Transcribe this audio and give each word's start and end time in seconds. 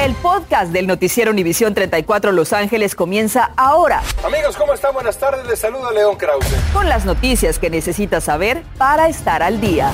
El 0.00 0.14
podcast 0.14 0.72
del 0.72 0.86
noticiero 0.86 1.30
Univisión 1.30 1.74
34 1.74 2.32
Los 2.32 2.54
Ángeles 2.54 2.94
comienza 2.94 3.50
ahora. 3.58 4.00
Amigos, 4.24 4.56
¿cómo 4.56 4.72
están? 4.72 4.94
Buenas 4.94 5.18
tardes. 5.18 5.46
Les 5.46 5.58
saluda 5.58 5.92
León 5.92 6.16
Krause. 6.16 6.46
Con 6.72 6.88
las 6.88 7.04
noticias 7.04 7.58
que 7.58 7.68
necesitas 7.68 8.24
saber 8.24 8.62
para 8.78 9.10
estar 9.10 9.42
al 9.42 9.60
día. 9.60 9.92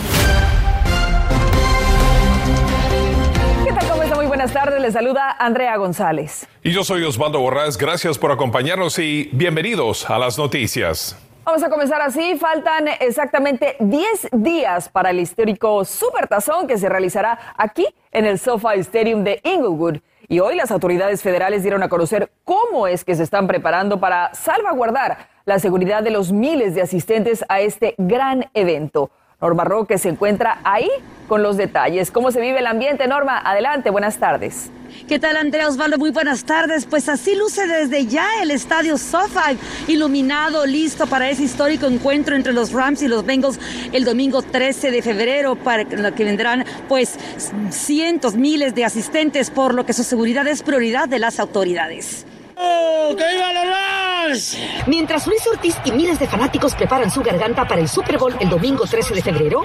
¿Qué 3.65 3.73
tal? 3.73 3.89
¿Cómo 3.89 4.05
está? 4.05 4.15
Muy 4.15 4.27
buenas 4.27 4.53
tardes. 4.53 4.81
Les 4.81 4.93
saluda 4.93 5.35
Andrea 5.41 5.77
González. 5.77 6.47
Y 6.63 6.71
yo 6.71 6.85
soy 6.85 7.03
Osvaldo 7.03 7.41
Borrás. 7.41 7.77
Gracias 7.77 8.17
por 8.17 8.31
acompañarnos 8.31 9.01
y 9.01 9.29
bienvenidos 9.33 10.09
a 10.09 10.21
las 10.21 10.39
noticias. 10.39 11.17
Vamos 11.47 11.63
a 11.63 11.71
comenzar 11.71 12.03
así. 12.03 12.37
Faltan 12.37 12.89
exactamente 12.99 13.77
10 13.79 14.31
días 14.33 14.89
para 14.89 15.11
el 15.11 15.21
histórico 15.21 15.85
Supertazón 15.85 16.67
que 16.67 16.77
se 16.77 16.89
realizará 16.89 17.39
aquí 17.57 17.87
en 18.11 18.27
el 18.27 18.41
SoFi 18.41 18.81
Stadium 18.81 19.23
de 19.23 19.41
Inglewood. 19.45 19.99
Y 20.27 20.41
hoy 20.41 20.57
las 20.57 20.73
autoridades 20.73 21.23
federales 21.23 21.63
dieron 21.63 21.85
a 21.85 21.89
conocer 21.89 22.33
cómo 22.43 22.89
es 22.89 23.05
que 23.05 23.15
se 23.15 23.23
están 23.23 23.47
preparando 23.47 24.01
para 24.01 24.35
salvaguardar 24.35 25.29
la 25.45 25.61
seguridad 25.61 26.03
de 26.03 26.11
los 26.11 26.33
miles 26.33 26.75
de 26.75 26.83
asistentes 26.83 27.45
a 27.49 27.61
este 27.61 27.95
gran 27.97 28.51
evento. 28.53 29.13
Norma 29.39 29.65
Roque 29.65 29.99
se 29.99 30.09
encuentra 30.09 30.61
ahí 30.65 30.89
con 31.29 31.43
los 31.43 31.59
detalles. 31.59 32.11
¿Cómo 32.11 32.31
se 32.31 32.41
vive 32.41 32.61
el 32.61 32.67
ambiente, 32.67 33.07
Norma? 33.07 33.39
Adelante, 33.39 33.91
buenas 33.91 34.17
tardes. 34.17 34.71
¿Qué 35.07 35.19
tal, 35.19 35.37
Andrea 35.37 35.69
Osvaldo? 35.69 35.99
Muy 35.99 36.09
buenas 36.09 36.45
tardes. 36.45 36.87
Pues 36.87 37.07
así 37.11 37.35
luce 37.35 37.67
desde 37.67 38.07
ya 38.07 38.27
el 38.41 38.51
estadio 38.51 38.97
SoFi, 38.97 39.59
iluminado, 39.89 40.65
listo 40.65 41.07
para 41.07 41.29
ese 41.29 41.43
histórico 41.43 41.85
encuentro 41.85 42.35
entre 42.35 42.55
los 42.55 42.73
Rams 42.73 43.03
y 43.03 43.09
los 43.09 43.27
Bengals 43.27 43.61
el 43.93 44.07
domingo 44.07 44.41
13 44.41 44.91
de 44.91 45.03
febrero, 45.03 45.55
para 45.55 45.83
lo 45.83 46.15
que 46.15 46.25
vendrán 46.25 46.65
pues 46.89 47.19
cientos, 47.69 48.37
miles 48.37 48.75
de 48.75 48.87
asistentes, 48.87 49.51
por 49.51 49.75
lo 49.75 49.85
que 49.85 49.93
su 49.93 50.03
seguridad 50.03 50.47
es 50.47 50.63
prioridad 50.63 51.11
de 51.11 51.19
las 51.19 51.41
autoridades. 51.41 52.25
¡Oh, 52.59 53.15
¡Que 53.17 53.25
viva 53.35 53.53
los! 54.33 54.57
Mientras 54.87 55.27
Luis 55.27 55.47
Ortiz 55.47 55.77
y 55.85 55.93
miles 55.93 56.19
de 56.19 56.27
fanáticos 56.27 56.75
preparan 56.75 57.11
su 57.11 57.23
garganta 57.23 57.67
para 57.67 57.81
el 57.81 57.89
Super 57.89 58.19
Bowl 58.19 58.35
el 58.41 58.49
domingo 58.49 58.87
13 58.87 59.15
de 59.15 59.23
febrero, 59.23 59.63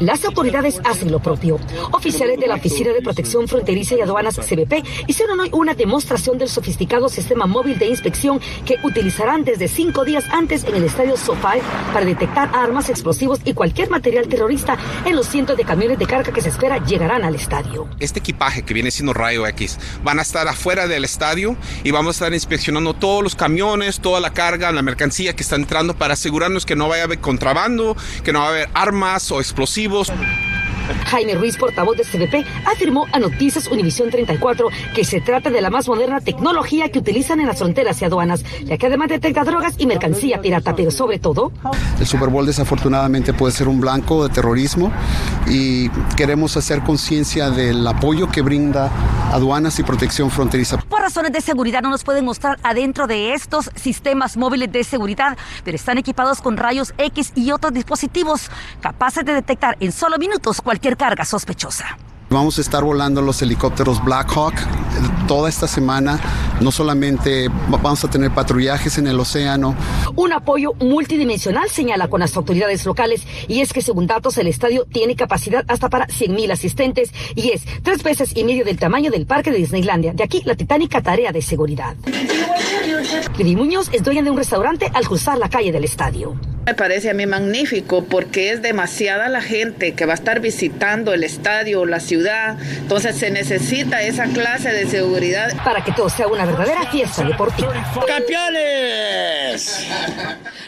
las 0.00 0.24
autoridades 0.24 0.80
hacen 0.84 1.12
lo 1.12 1.20
propio. 1.20 1.58
Oficiales 1.92 2.40
de 2.40 2.48
la 2.48 2.56
Oficina 2.56 2.92
de 2.92 3.00
Protección 3.00 3.46
Fronteriza 3.46 3.94
y 3.94 4.00
Aduanas 4.00 4.36
CBP 4.36 4.84
hicieron 5.06 5.38
hoy 5.38 5.50
una 5.52 5.74
demostración 5.74 6.36
del 6.36 6.48
sofisticado 6.48 7.08
sistema 7.08 7.46
móvil 7.46 7.78
de 7.78 7.86
inspección 7.86 8.40
que 8.66 8.76
utilizarán 8.82 9.44
desde 9.44 9.68
cinco 9.68 10.04
días 10.04 10.24
antes 10.30 10.64
en 10.64 10.74
el 10.74 10.84
estadio 10.84 11.16
SoFi 11.16 11.60
para 11.92 12.04
detectar 12.04 12.50
armas, 12.54 12.88
explosivos 12.88 13.40
y 13.44 13.54
cualquier 13.54 13.88
material 13.88 14.26
terrorista 14.26 14.76
en 15.04 15.14
los 15.14 15.28
cientos 15.28 15.56
de 15.56 15.64
camiones 15.64 15.98
de 15.98 16.06
carga 16.06 16.32
que 16.32 16.40
se 16.40 16.48
espera 16.48 16.84
llegarán 16.84 17.22
al 17.22 17.36
estadio. 17.36 17.88
Este 18.00 18.18
equipaje 18.18 18.64
que 18.64 18.74
viene 18.74 18.90
siendo 18.90 19.12
Rayo 19.12 19.46
X 19.46 19.78
van 20.02 20.18
a 20.18 20.22
estar 20.22 20.48
afuera 20.48 20.88
del 20.88 21.04
estadio 21.04 21.56
y 21.84 21.92
vamos 21.92 22.16
a 22.16 22.24
estar 22.24 22.34
inspeccionando 22.34 22.94
todos 22.94 23.22
los 23.22 23.36
camiones, 23.36 24.00
toda 24.00 24.20
la 24.20 24.32
carga, 24.32 24.72
la 24.72 24.82
mercancía 24.82 25.36
que 25.36 25.42
está 25.42 25.56
entrando 25.56 25.94
para 25.94 26.14
asegurarnos 26.14 26.66
que 26.66 26.74
no 26.74 26.88
vaya 26.88 27.02
a 27.02 27.06
haber 27.06 27.20
contrabando, 27.20 27.96
que 28.24 28.32
no 28.32 28.40
va 28.40 28.46
a 28.46 28.50
haber 28.50 28.68
armas 28.74 29.30
o 29.30 29.40
explosivos 29.40 29.84
Jaime 31.06 31.34
Ruiz, 31.34 31.56
portavoz 31.56 31.96
de 31.96 32.04
CBP, 32.04 32.46
afirmó 32.66 33.06
a 33.12 33.18
Noticias 33.18 33.68
Univisión 33.68 34.10
34 34.10 34.68
que 34.94 35.04
se 35.04 35.20
trata 35.20 35.50
de 35.50 35.60
la 35.60 35.70
más 35.70 35.88
moderna 35.88 36.20
tecnología 36.20 36.90
que 36.90 36.98
utilizan 36.98 37.40
en 37.40 37.46
las 37.46 37.58
fronteras 37.58 38.00
y 38.02 38.04
aduanas, 38.04 38.44
ya 38.64 38.76
que 38.76 38.86
además 38.86 39.08
detecta 39.08 39.44
drogas 39.44 39.74
y 39.78 39.86
mercancía 39.86 40.40
pirata, 40.40 40.74
pero 40.74 40.90
sobre 40.90 41.18
todo... 41.18 41.52
El 41.98 42.06
Super 42.06 42.28
Bowl 42.28 42.44
desafortunadamente 42.44 43.32
puede 43.32 43.52
ser 43.52 43.68
un 43.68 43.80
blanco 43.80 44.26
de 44.26 44.34
terrorismo 44.34 44.92
y 45.46 45.88
queremos 46.16 46.56
hacer 46.56 46.80
conciencia 46.80 47.50
del 47.50 47.86
apoyo 47.86 48.30
que 48.30 48.42
brinda 48.42 48.90
aduanas 49.32 49.78
y 49.78 49.82
protección 49.84 50.30
fronteriza. 50.30 50.78
Por 50.94 51.02
razones 51.02 51.32
de 51.32 51.40
seguridad 51.40 51.82
no 51.82 51.90
nos 51.90 52.04
pueden 52.04 52.24
mostrar 52.24 52.60
adentro 52.62 53.08
de 53.08 53.34
estos 53.34 53.68
sistemas 53.74 54.36
móviles 54.36 54.70
de 54.70 54.84
seguridad, 54.84 55.36
pero 55.64 55.74
están 55.74 55.98
equipados 55.98 56.40
con 56.40 56.56
rayos 56.56 56.94
X 56.98 57.32
y 57.34 57.50
otros 57.50 57.72
dispositivos 57.72 58.48
capaces 58.80 59.24
de 59.24 59.34
detectar 59.34 59.76
en 59.80 59.90
solo 59.90 60.18
minutos 60.18 60.60
cualquier 60.60 60.96
carga 60.96 61.24
sospechosa. 61.24 61.98
Vamos 62.34 62.58
a 62.58 62.62
estar 62.62 62.82
volando 62.82 63.22
los 63.22 63.40
helicópteros 63.42 64.02
Black 64.02 64.32
Hawk 64.36 64.54
toda 65.28 65.48
esta 65.48 65.68
semana. 65.68 66.18
No 66.60 66.72
solamente 66.72 67.48
vamos 67.68 68.02
a 68.02 68.10
tener 68.10 68.32
patrullajes 68.32 68.98
en 68.98 69.06
el 69.06 69.20
océano. 69.20 69.76
Un 70.16 70.32
apoyo 70.32 70.72
multidimensional 70.80 71.70
señala 71.70 72.08
con 72.08 72.18
las 72.18 72.36
autoridades 72.36 72.84
locales 72.86 73.24
y 73.46 73.60
es 73.60 73.72
que 73.72 73.82
según 73.82 74.08
datos 74.08 74.36
el 74.36 74.48
estadio 74.48 74.84
tiene 74.84 75.14
capacidad 75.14 75.64
hasta 75.68 75.88
para 75.88 76.08
100.000 76.08 76.50
asistentes 76.50 77.12
y 77.36 77.50
es 77.50 77.62
tres 77.84 78.02
veces 78.02 78.36
y 78.36 78.42
medio 78.42 78.64
del 78.64 78.80
tamaño 78.80 79.12
del 79.12 79.26
parque 79.26 79.52
de 79.52 79.58
Disneylandia. 79.58 80.12
De 80.12 80.24
aquí 80.24 80.42
la 80.44 80.56
titánica 80.56 81.02
tarea 81.02 81.30
de 81.30 81.40
seguridad. 81.40 81.94
Lili 83.38 83.54
Muñoz 83.54 83.90
es 83.92 84.02
dueña 84.02 84.22
de 84.24 84.32
un 84.32 84.36
restaurante 84.36 84.90
al 84.92 85.06
cruzar 85.06 85.38
la 85.38 85.48
calle 85.48 85.70
del 85.70 85.84
estadio. 85.84 86.34
Me 86.66 86.72
parece 86.72 87.10
a 87.10 87.14
mí 87.14 87.26
magnífico 87.26 88.04
porque 88.04 88.50
es 88.50 88.62
demasiada 88.62 89.28
la 89.28 89.42
gente 89.42 89.92
que 89.92 90.06
va 90.06 90.12
a 90.12 90.14
estar 90.14 90.40
visitando 90.40 91.12
el 91.12 91.22
estadio, 91.22 91.84
la 91.84 92.00
ciudad. 92.00 92.56
Entonces 92.78 93.16
se 93.16 93.30
necesita 93.30 94.02
esa 94.02 94.24
clase 94.28 94.70
de 94.70 94.86
seguridad. 94.86 95.52
Para 95.62 95.84
que 95.84 95.92
todo 95.92 96.08
sea 96.08 96.26
una 96.26 96.46
verdadera 96.46 96.90
fiesta 96.90 97.22
deportiva. 97.22 97.74
¡Campeones! 98.06 99.86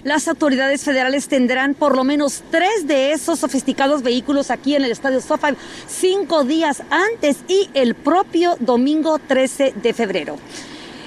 Las 0.05 0.29
autoridades 0.29 0.85
federales 0.85 1.29
tendrán 1.29 1.73
por 1.73 1.97
lo 1.97 2.05
menos 2.05 2.43
tres 2.51 2.87
de 2.87 3.13
esos 3.13 3.39
sofisticados 3.39 4.03
vehículos 4.03 4.51
aquí 4.51 4.77
en 4.77 4.85
el 4.85 4.93
estadio 4.93 5.23
SoFi 5.23 5.57
cinco 5.89 6.45
días 6.45 6.83
antes 6.91 7.39
y 7.49 7.71
el 7.73 7.95
propio 7.95 8.57
domingo 8.61 9.19
13 9.19 9.73
de 9.83 9.95
febrero. 9.95 10.37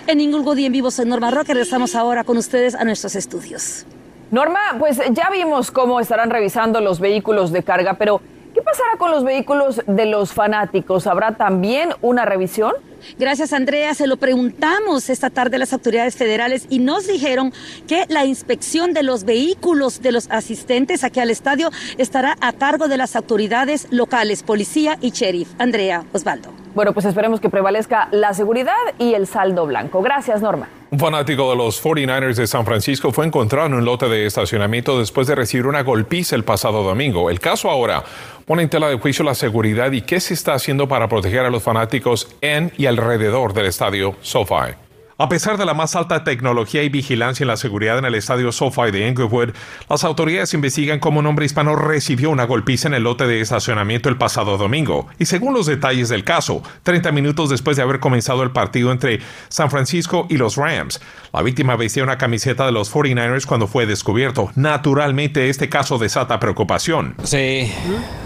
En 0.07 0.19
y 0.19 0.65
en 0.65 0.71
vivo 0.71 0.89
soy 0.89 1.05
Norma 1.05 1.29
Roque. 1.29 1.53
Regresamos 1.53 1.93
ahora 1.93 2.23
con 2.23 2.37
ustedes 2.37 2.73
a 2.73 2.83
nuestros 2.83 3.15
estudios. 3.15 3.85
Norma, 4.31 4.59
pues 4.77 5.01
ya 5.11 5.29
vimos 5.31 5.71
cómo 5.71 5.99
estarán 5.99 6.29
revisando 6.29 6.81
los 6.81 6.99
vehículos 6.99 7.51
de 7.51 7.63
carga, 7.63 7.95
pero 7.95 8.21
¿qué 8.53 8.61
pasará 8.61 8.95
con 8.99 9.09
los 9.09 9.23
vehículos 9.23 9.81
de 9.87 10.05
los 10.05 10.33
fanáticos? 10.33 11.07
¿Habrá 11.07 11.31
también 11.31 11.89
una 12.01 12.25
revisión? 12.25 12.73
Gracias, 13.17 13.53
Andrea. 13.53 13.95
Se 13.95 14.05
lo 14.05 14.17
preguntamos 14.17 15.09
esta 15.09 15.31
tarde 15.31 15.55
a 15.55 15.59
las 15.59 15.73
autoridades 15.73 16.15
federales 16.15 16.67
y 16.69 16.77
nos 16.77 17.07
dijeron 17.07 17.53
que 17.87 18.05
la 18.07 18.25
inspección 18.25 18.93
de 18.93 19.01
los 19.01 19.23
vehículos 19.23 20.01
de 20.01 20.11
los 20.11 20.29
asistentes 20.29 21.03
aquí 21.03 21.19
al 21.19 21.31
estadio 21.31 21.71
estará 21.97 22.35
a 22.39 22.53
cargo 22.53 22.87
de 22.87 22.97
las 22.97 23.15
autoridades 23.15 23.87
locales, 23.89 24.43
policía 24.43 24.97
y 25.01 25.09
sheriff. 25.09 25.49
Andrea, 25.57 26.03
Osvaldo. 26.13 26.53
Bueno, 26.75 26.93
pues 26.93 27.05
esperemos 27.05 27.39
que 27.39 27.49
prevalezca 27.49 28.07
la 28.11 28.33
seguridad 28.33 28.73
y 28.97 29.13
el 29.13 29.27
saldo 29.27 29.65
blanco. 29.65 30.01
Gracias, 30.01 30.41
Norma. 30.41 30.69
Un 30.91 30.99
fanático 30.99 31.49
de 31.51 31.55
los 31.55 31.83
49ers 31.83 32.35
de 32.35 32.47
San 32.47 32.65
Francisco 32.65 33.11
fue 33.11 33.25
encontrado 33.25 33.67
en 33.67 33.75
un 33.75 33.85
lote 33.85 34.07
de 34.07 34.25
estacionamiento 34.25 34.97
después 34.97 35.27
de 35.27 35.35
recibir 35.35 35.67
una 35.67 35.83
golpiza 35.83 36.35
el 36.35 36.43
pasado 36.43 36.83
domingo. 36.83 37.29
El 37.29 37.39
caso 37.39 37.69
ahora 37.69 38.03
pone 38.45 38.63
en 38.63 38.69
tela 38.69 38.89
de 38.89 38.97
juicio 38.97 39.23
la 39.23 39.35
seguridad 39.35 39.91
y 39.91 40.01
qué 40.01 40.19
se 40.19 40.33
está 40.33 40.53
haciendo 40.53 40.87
para 40.87 41.07
proteger 41.07 41.41
a 41.41 41.49
los 41.49 41.61
fanáticos 41.61 42.35
en 42.41 42.71
y 42.77 42.87
alrededor 42.87 43.53
del 43.53 43.67
estadio 43.67 44.15
SoFi. 44.21 44.88
A 45.21 45.27
pesar 45.27 45.57
de 45.57 45.65
la 45.65 45.73
más 45.73 45.97
alta 45.97 46.23
tecnología 46.23 46.81
y 46.81 46.87
vigilancia 46.87 47.43
en 47.43 47.49
la 47.49 47.57
seguridad 47.57 47.97
en 47.97 48.05
el 48.05 48.15
estadio 48.15 48.53
SoFi 48.53 48.89
de 48.89 49.05
Inglewood, 49.05 49.49
las 49.89 50.05
autoridades 50.05 50.53
investigan 50.53 50.99
cómo 50.99 51.19
un 51.19 51.25
hombre 51.25 51.45
hispano 51.45 51.75
recibió 51.75 52.29
una 52.29 52.45
golpiza 52.45 52.87
en 52.87 52.93
el 52.93 53.03
lote 53.03 53.27
de 53.27 53.41
estacionamiento 53.41 54.07
el 54.07 54.15
pasado 54.15 54.57
domingo. 54.57 55.07
Y 55.19 55.25
según 55.25 55.53
los 55.53 55.65
detalles 55.65 56.07
del 56.07 56.23
caso, 56.23 56.63
30 56.83 57.11
minutos 57.11 57.49
después 57.49 57.75
de 57.75 57.83
haber 57.83 57.99
comenzado 57.99 58.43
el 58.43 58.51
partido 58.51 58.93
entre 58.93 59.19
San 59.49 59.69
Francisco 59.69 60.25
y 60.29 60.37
los 60.37 60.55
Rams, 60.55 61.01
la 61.33 61.41
víctima 61.41 61.75
vestía 61.75 62.03
una 62.03 62.17
camiseta 62.17 62.65
de 62.65 62.71
los 62.71 62.89
49ers 62.89 63.45
cuando 63.45 63.67
fue 63.67 63.85
descubierto. 63.85 64.51
Naturalmente, 64.55 65.49
este 65.49 65.67
caso 65.67 65.97
desata 65.97 66.39
preocupación. 66.39 67.15
Sí, 67.23 67.69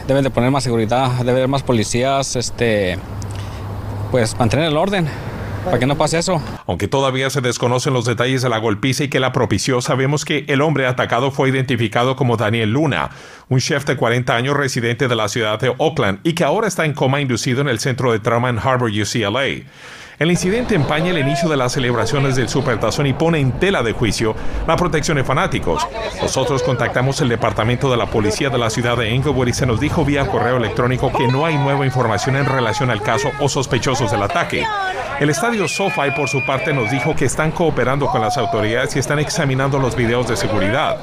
deben 0.07 0.23
de 0.23 0.29
poner 0.29 0.51
más 0.51 0.63
seguridad, 0.63 1.09
debe 1.21 1.31
haber 1.31 1.47
más 1.47 1.63
policías, 1.63 2.35
este, 2.35 2.99
pues 4.11 4.37
mantener 4.37 4.67
el 4.67 4.77
orden 4.77 5.09
para 5.63 5.79
que 5.79 5.85
no 5.85 5.97
pase 5.97 6.17
eso. 6.17 6.41
Aunque 6.67 6.87
todavía 6.87 7.29
se 7.29 7.41
desconocen 7.41 7.93
los 7.93 8.05
detalles 8.05 8.41
de 8.41 8.49
la 8.49 8.57
golpiza 8.57 9.03
y 9.03 9.07
que 9.09 9.19
la 9.19 9.31
propició, 9.31 9.81
sabemos 9.81 10.25
que 10.25 10.45
el 10.47 10.61
hombre 10.61 10.85
atacado 10.87 11.31
fue 11.31 11.49
identificado 11.49 12.15
como 12.15 12.37
Daniel 12.37 12.71
Luna, 12.71 13.09
un 13.49 13.59
chef 13.59 13.85
de 13.85 13.97
40 13.97 14.35
años 14.35 14.57
residente 14.57 15.07
de 15.07 15.15
la 15.15 15.27
ciudad 15.27 15.59
de 15.59 15.73
Oakland 15.77 16.19
y 16.23 16.33
que 16.33 16.43
ahora 16.43 16.67
está 16.67 16.85
en 16.85 16.93
coma 16.93 17.21
inducido 17.21 17.61
en 17.61 17.67
el 17.67 17.79
centro 17.79 18.11
de 18.11 18.19
trauma 18.19 18.49
en 18.49 18.59
Harvard 18.59 18.91
UCLA. 18.91 19.63
El 20.19 20.29
incidente 20.29 20.75
empaña 20.75 21.09
el 21.09 21.17
inicio 21.17 21.49
de 21.49 21.57
las 21.57 21.73
celebraciones 21.73 22.35
del 22.35 22.47
Supertazón 22.47 23.07
y 23.07 23.13
pone 23.13 23.39
en 23.39 23.51
tela 23.53 23.81
de 23.81 23.93
juicio 23.93 24.35
la 24.67 24.75
protección 24.75 25.17
de 25.17 25.23
fanáticos. 25.23 25.87
Nosotros 26.21 26.61
contactamos 26.61 27.19
el 27.21 27.29
departamento 27.29 27.89
de 27.89 27.97
la 27.97 28.05
policía 28.05 28.49
de 28.49 28.59
la 28.59 28.69
ciudad 28.69 28.95
de 28.95 29.09
Inglewood 29.09 29.47
y 29.47 29.53
se 29.53 29.65
nos 29.65 29.79
dijo 29.79 30.05
vía 30.05 30.27
correo 30.27 30.57
electrónico 30.57 31.11
que 31.11 31.27
no 31.27 31.45
hay 31.45 31.57
nueva 31.57 31.85
información 31.85 32.35
en 32.35 32.45
relación 32.45 32.91
al 32.91 33.01
caso 33.01 33.31
o 33.39 33.49
sospechosos 33.49 34.11
del 34.11 34.21
ataque. 34.21 34.63
El 35.19 35.29
estadio 35.29 35.67
SoFi, 35.67 36.11
por 36.15 36.27
su 36.27 36.43
parte, 36.43 36.73
nos 36.73 36.91
dijo 36.91 37.15
que 37.15 37.25
están 37.25 37.51
cooperando 37.51 38.07
con 38.07 38.21
las 38.21 38.37
autoridades 38.37 38.95
y 38.95 38.99
están 38.99 39.19
examinando 39.19 39.79
los 39.79 39.95
videos 39.95 40.27
de 40.27 40.35
seguridad. 40.35 40.97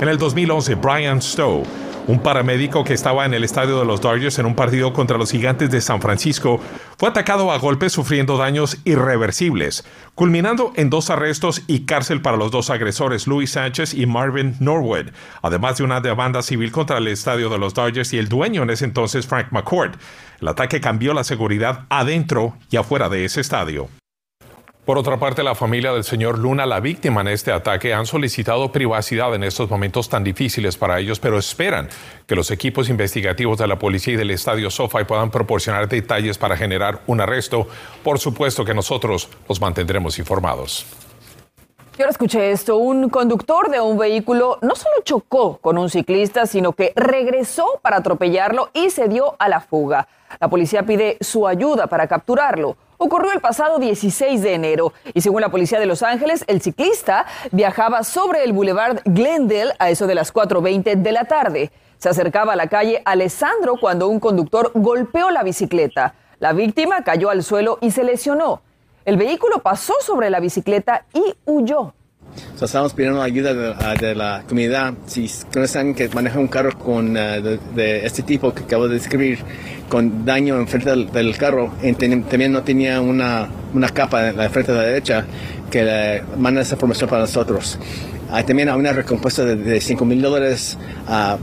En 0.00 0.08
el 0.08 0.18
2011, 0.18 0.74
Brian 0.74 1.20
Stowe 1.22 1.64
Un 2.08 2.20
paramédico 2.20 2.84
que 2.84 2.94
estaba 2.94 3.26
en 3.26 3.34
el 3.34 3.42
estadio 3.42 3.80
de 3.80 3.84
los 3.84 4.00
Dodgers 4.00 4.38
en 4.38 4.46
un 4.46 4.54
partido 4.54 4.92
contra 4.92 5.18
los 5.18 5.32
gigantes 5.32 5.72
de 5.72 5.80
San 5.80 6.00
Francisco 6.00 6.60
fue 6.96 7.08
atacado 7.08 7.50
a 7.50 7.58
golpes 7.58 7.92
sufriendo 7.92 8.36
daños 8.36 8.78
irreversibles, 8.84 9.84
culminando 10.14 10.72
en 10.76 10.88
dos 10.88 11.10
arrestos 11.10 11.62
y 11.66 11.84
cárcel 11.84 12.22
para 12.22 12.36
los 12.36 12.52
dos 12.52 12.70
agresores, 12.70 13.26
Luis 13.26 13.50
Sánchez 13.50 13.92
y 13.92 14.06
Marvin 14.06 14.54
Norwood, 14.60 15.10
además 15.42 15.78
de 15.78 15.84
una 15.84 16.00
demanda 16.00 16.42
civil 16.42 16.70
contra 16.70 16.98
el 16.98 17.08
estadio 17.08 17.48
de 17.48 17.58
los 17.58 17.74
Dodgers 17.74 18.12
y 18.12 18.18
el 18.18 18.28
dueño 18.28 18.62
en 18.62 18.70
ese 18.70 18.84
entonces, 18.84 19.26
Frank 19.26 19.48
McCourt. 19.50 20.00
El 20.40 20.46
ataque 20.46 20.80
cambió 20.80 21.12
la 21.12 21.24
seguridad 21.24 21.86
adentro 21.88 22.56
y 22.70 22.76
afuera 22.76 23.08
de 23.08 23.24
ese 23.24 23.40
estadio. 23.40 23.88
Por 24.86 24.98
otra 24.98 25.16
parte, 25.16 25.42
la 25.42 25.56
familia 25.56 25.92
del 25.92 26.04
señor 26.04 26.38
Luna, 26.38 26.64
la 26.64 26.78
víctima 26.78 27.20
en 27.20 27.26
este 27.26 27.50
ataque, 27.50 27.92
han 27.92 28.06
solicitado 28.06 28.70
privacidad 28.70 29.34
en 29.34 29.42
estos 29.42 29.68
momentos 29.68 30.08
tan 30.08 30.22
difíciles 30.22 30.76
para 30.76 31.00
ellos, 31.00 31.18
pero 31.18 31.40
esperan 31.40 31.88
que 32.24 32.36
los 32.36 32.52
equipos 32.52 32.88
investigativos 32.88 33.58
de 33.58 33.66
la 33.66 33.80
policía 33.80 34.14
y 34.14 34.16
del 34.16 34.30
estadio 34.30 34.70
SoFi 34.70 35.02
puedan 35.02 35.32
proporcionar 35.32 35.88
detalles 35.88 36.38
para 36.38 36.56
generar 36.56 37.00
un 37.08 37.20
arresto. 37.20 37.66
Por 38.04 38.20
supuesto 38.20 38.64
que 38.64 38.74
nosotros 38.74 39.28
los 39.48 39.60
mantendremos 39.60 40.20
informados. 40.20 40.86
Yo 41.98 42.04
ahora 42.04 42.12
escuché 42.12 42.52
esto. 42.52 42.76
Un 42.76 43.08
conductor 43.08 43.68
de 43.68 43.80
un 43.80 43.98
vehículo 43.98 44.60
no 44.62 44.76
solo 44.76 44.94
chocó 45.02 45.56
con 45.56 45.78
un 45.78 45.90
ciclista, 45.90 46.46
sino 46.46 46.74
que 46.74 46.92
regresó 46.94 47.80
para 47.82 47.96
atropellarlo 47.96 48.70
y 48.72 48.90
se 48.90 49.08
dio 49.08 49.34
a 49.40 49.48
la 49.48 49.60
fuga. 49.60 50.06
La 50.38 50.46
policía 50.46 50.84
pide 50.84 51.16
su 51.20 51.48
ayuda 51.48 51.88
para 51.88 52.06
capturarlo 52.06 52.76
ocurrió 52.98 53.32
el 53.32 53.40
pasado 53.40 53.78
16 53.78 54.42
de 54.42 54.54
enero 54.54 54.92
y 55.14 55.20
según 55.20 55.40
la 55.40 55.50
policía 55.50 55.80
de 55.80 55.86
Los 55.86 56.02
Ángeles, 56.02 56.44
el 56.46 56.60
ciclista 56.60 57.26
viajaba 57.52 58.04
sobre 58.04 58.44
el 58.44 58.52
Boulevard 58.52 59.00
Glendale 59.04 59.74
a 59.78 59.90
eso 59.90 60.06
de 60.06 60.14
las 60.14 60.32
4.20 60.32 60.96
de 60.96 61.12
la 61.12 61.24
tarde. 61.24 61.72
Se 61.98 62.08
acercaba 62.08 62.52
a 62.52 62.56
la 62.56 62.68
calle 62.68 63.02
Alessandro 63.04 63.76
cuando 63.80 64.08
un 64.08 64.20
conductor 64.20 64.70
golpeó 64.74 65.30
la 65.30 65.42
bicicleta. 65.42 66.14
La 66.38 66.52
víctima 66.52 67.02
cayó 67.02 67.30
al 67.30 67.42
suelo 67.42 67.78
y 67.80 67.90
se 67.90 68.04
lesionó. 68.04 68.62
El 69.04 69.16
vehículo 69.16 69.60
pasó 69.60 69.94
sobre 70.00 70.30
la 70.30 70.40
bicicleta 70.40 71.06
y 71.14 71.34
huyó 71.46 71.94
estamos 72.60 72.94
pidiendo 72.94 73.22
ayuda 73.22 73.54
de, 73.94 74.14
la 74.14 74.42
comunidad. 74.48 74.94
Si 75.06 75.30
conocen 75.52 75.94
que 75.94 76.08
maneja 76.08 76.38
un 76.38 76.48
carro 76.48 76.76
con, 76.78 77.16
eh, 77.16 77.58
de, 77.74 78.06
este 78.06 78.22
tipo 78.22 78.52
que 78.54 78.64
acabo 78.64 78.88
de 78.88 78.94
describir, 78.94 79.38
con 79.88 80.24
daño 80.24 80.58
en 80.58 80.66
frente 80.66 80.90
del, 80.90 81.36
carro, 81.36 81.72
también 82.28 82.52
no 82.52 82.62
tenía 82.62 83.00
una, 83.00 83.48
una 83.74 83.88
capa 83.90 84.28
en 84.28 84.36
la 84.36 84.48
frente 84.48 84.72
de 84.72 84.78
la 84.78 84.84
derecha, 84.84 85.24
que 85.70 85.82
le 85.82 86.22
manda 86.38 86.62
esa 86.62 86.74
información 86.74 87.08
para 87.08 87.22
nosotros. 87.22 87.78
Hay 88.30 88.44
también 88.44 88.70
una 88.70 88.92
recompensa 88.92 89.44
de, 89.44 89.80
5 89.80 90.04
mil 90.04 90.20
dólares 90.20 90.76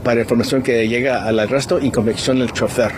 para 0.02 0.20
información 0.20 0.62
que 0.62 0.86
llega 0.86 1.24
al 1.24 1.38
arresto 1.38 1.78
y 1.80 1.90
convicción 1.90 2.38
del 2.38 2.52
chofer. 2.52 2.92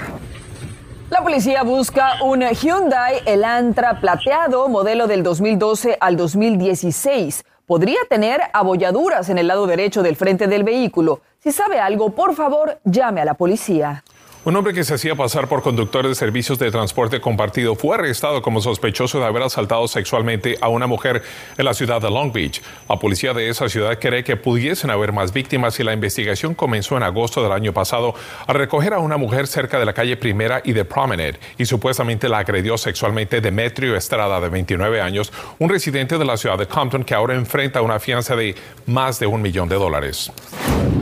La 1.11 1.23
policía 1.23 1.63
busca 1.63 2.25
un 2.25 2.43
Hyundai 2.43 3.21
Elantra 3.27 4.01
plateado 4.01 4.69
modelo 4.69 5.07
del 5.07 5.23
2012 5.23 5.99
al 6.01 6.17
2016 6.17 7.45
podría 7.67 7.99
tener 8.09 8.41
abolladuras 8.53 9.29
en 9.29 9.39
el 9.39 9.49
lado 9.49 9.67
derecho 9.67 10.03
del 10.03 10.17
frente 10.17 10.47
del 10.47 10.65
vehículo. 10.65 11.21
Si 11.41 11.53
sabe 11.53 11.81
algo, 11.81 12.11
por 12.11 12.35
favor, 12.35 12.79
llame 12.85 13.21
a 13.21 13.25
la 13.25 13.35
policía. 13.35 14.05
Un 14.47 14.55
hombre 14.55 14.73
que 14.73 14.85
se 14.85 14.95
hacía 14.95 15.17
pasar 15.17 15.49
por 15.49 15.61
conductor 15.61 16.07
de 16.07 16.15
servicios 16.15 16.57
de 16.61 16.71
transporte 16.71 17.21
compartido 17.21 17.75
fue 17.75 17.97
arrestado 17.97 18.43
como 18.43 18.61
sospechoso 18.61 19.19
de 19.19 19.25
haber 19.25 19.43
asaltado 19.43 19.89
sexualmente 19.89 20.57
a 20.61 20.69
una 20.69 20.87
mujer 20.87 21.25
en 21.59 21.65
la 21.65 21.75
ciudad 21.75 22.01
de 22.01 22.09
Long 22.09 22.33
Beach. 22.33 22.63
La 22.89 22.97
policía 22.97 23.35
de 23.35 23.49
esa 23.49 23.69
ciudad 23.69 23.99
cree 23.99 24.23
que 24.23 24.37
pudiesen 24.37 24.91
haber 24.91 25.13
más 25.13 25.33
víctimas 25.33 25.81
y 25.81 25.83
la 25.83 25.93
investigación 25.93 26.55
comenzó 26.55 26.97
en 26.97 27.03
agosto 27.03 27.43
del 27.43 27.51
año 27.51 27.73
pasado 27.73 28.15
a 28.47 28.53
recoger 28.53 28.95
a 28.95 29.01
una 29.01 29.17
mujer 29.17 29.49
cerca 29.49 29.81
de 29.81 29.85
la 29.85 29.95
calle 29.95 30.17
Primera 30.17 30.63
y 30.65 30.75
de 30.75 30.85
Promenade 30.85 31.41
y 31.59 31.67
supuestamente 31.67 32.29
la 32.29 32.39
agredió 32.39 32.79
sexualmente 32.79 33.41
Demetrio 33.41 33.97
Estrada, 33.97 34.41
de 34.41 34.49
29 34.49 35.01
años, 35.01 35.33
un 35.59 35.71
residente 35.71 36.19
de 36.19 36.25
la 36.25 36.37
ciudad 36.37 36.57
de 36.57 36.69
Compton 36.69 37.03
que 37.03 37.17
ahora 37.17 37.35
enfrenta 37.35 37.83
una 37.83 37.99
fianza 37.99 38.37
de 38.37 38.55
más 38.87 39.19
de 39.19 39.27
un 39.27 39.43
millón 39.43 39.69
de 39.69 39.75
dólares. 39.75 40.31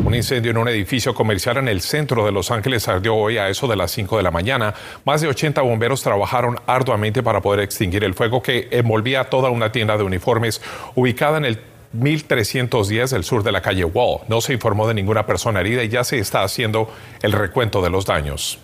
Un 0.04 0.14
incendio 0.14 0.50
en 0.50 0.58
un 0.58 0.68
edificio 0.68 1.14
comercial 1.14 1.56
en 1.56 1.68
el 1.68 1.80
centro 1.80 2.26
de 2.26 2.30
Los 2.30 2.50
Ángeles 2.50 2.86
ardió 2.88 3.14
hoy 3.14 3.38
a 3.38 3.48
eso 3.48 3.66
de 3.66 3.74
las 3.74 3.90
5 3.90 4.18
de 4.18 4.22
la 4.22 4.30
mañana. 4.30 4.74
Más 5.06 5.22
de 5.22 5.28
80 5.28 5.62
bomberos 5.62 6.02
trabajaron 6.02 6.58
arduamente 6.66 7.22
para 7.22 7.40
poder 7.40 7.60
extinguir 7.60 8.04
el 8.04 8.12
fuego 8.12 8.42
que 8.42 8.68
envolvía 8.70 9.24
toda 9.24 9.48
una 9.48 9.72
tienda 9.72 9.96
de 9.96 10.04
uniformes 10.04 10.60
ubicada 10.94 11.38
en 11.38 11.46
el 11.46 11.58
1310 11.92 13.10
del 13.10 13.24
sur 13.24 13.42
de 13.42 13.52
la 13.52 13.62
calle 13.62 13.84
Wall. 13.84 14.20
No 14.28 14.42
se 14.42 14.52
informó 14.52 14.86
de 14.86 14.92
ninguna 14.92 15.24
persona 15.24 15.60
herida 15.60 15.82
y 15.82 15.88
ya 15.88 16.04
se 16.04 16.18
está 16.18 16.42
haciendo 16.42 16.90
el 17.22 17.32
recuento 17.32 17.80
de 17.80 17.88
los 17.88 18.04
daños. 18.04 18.58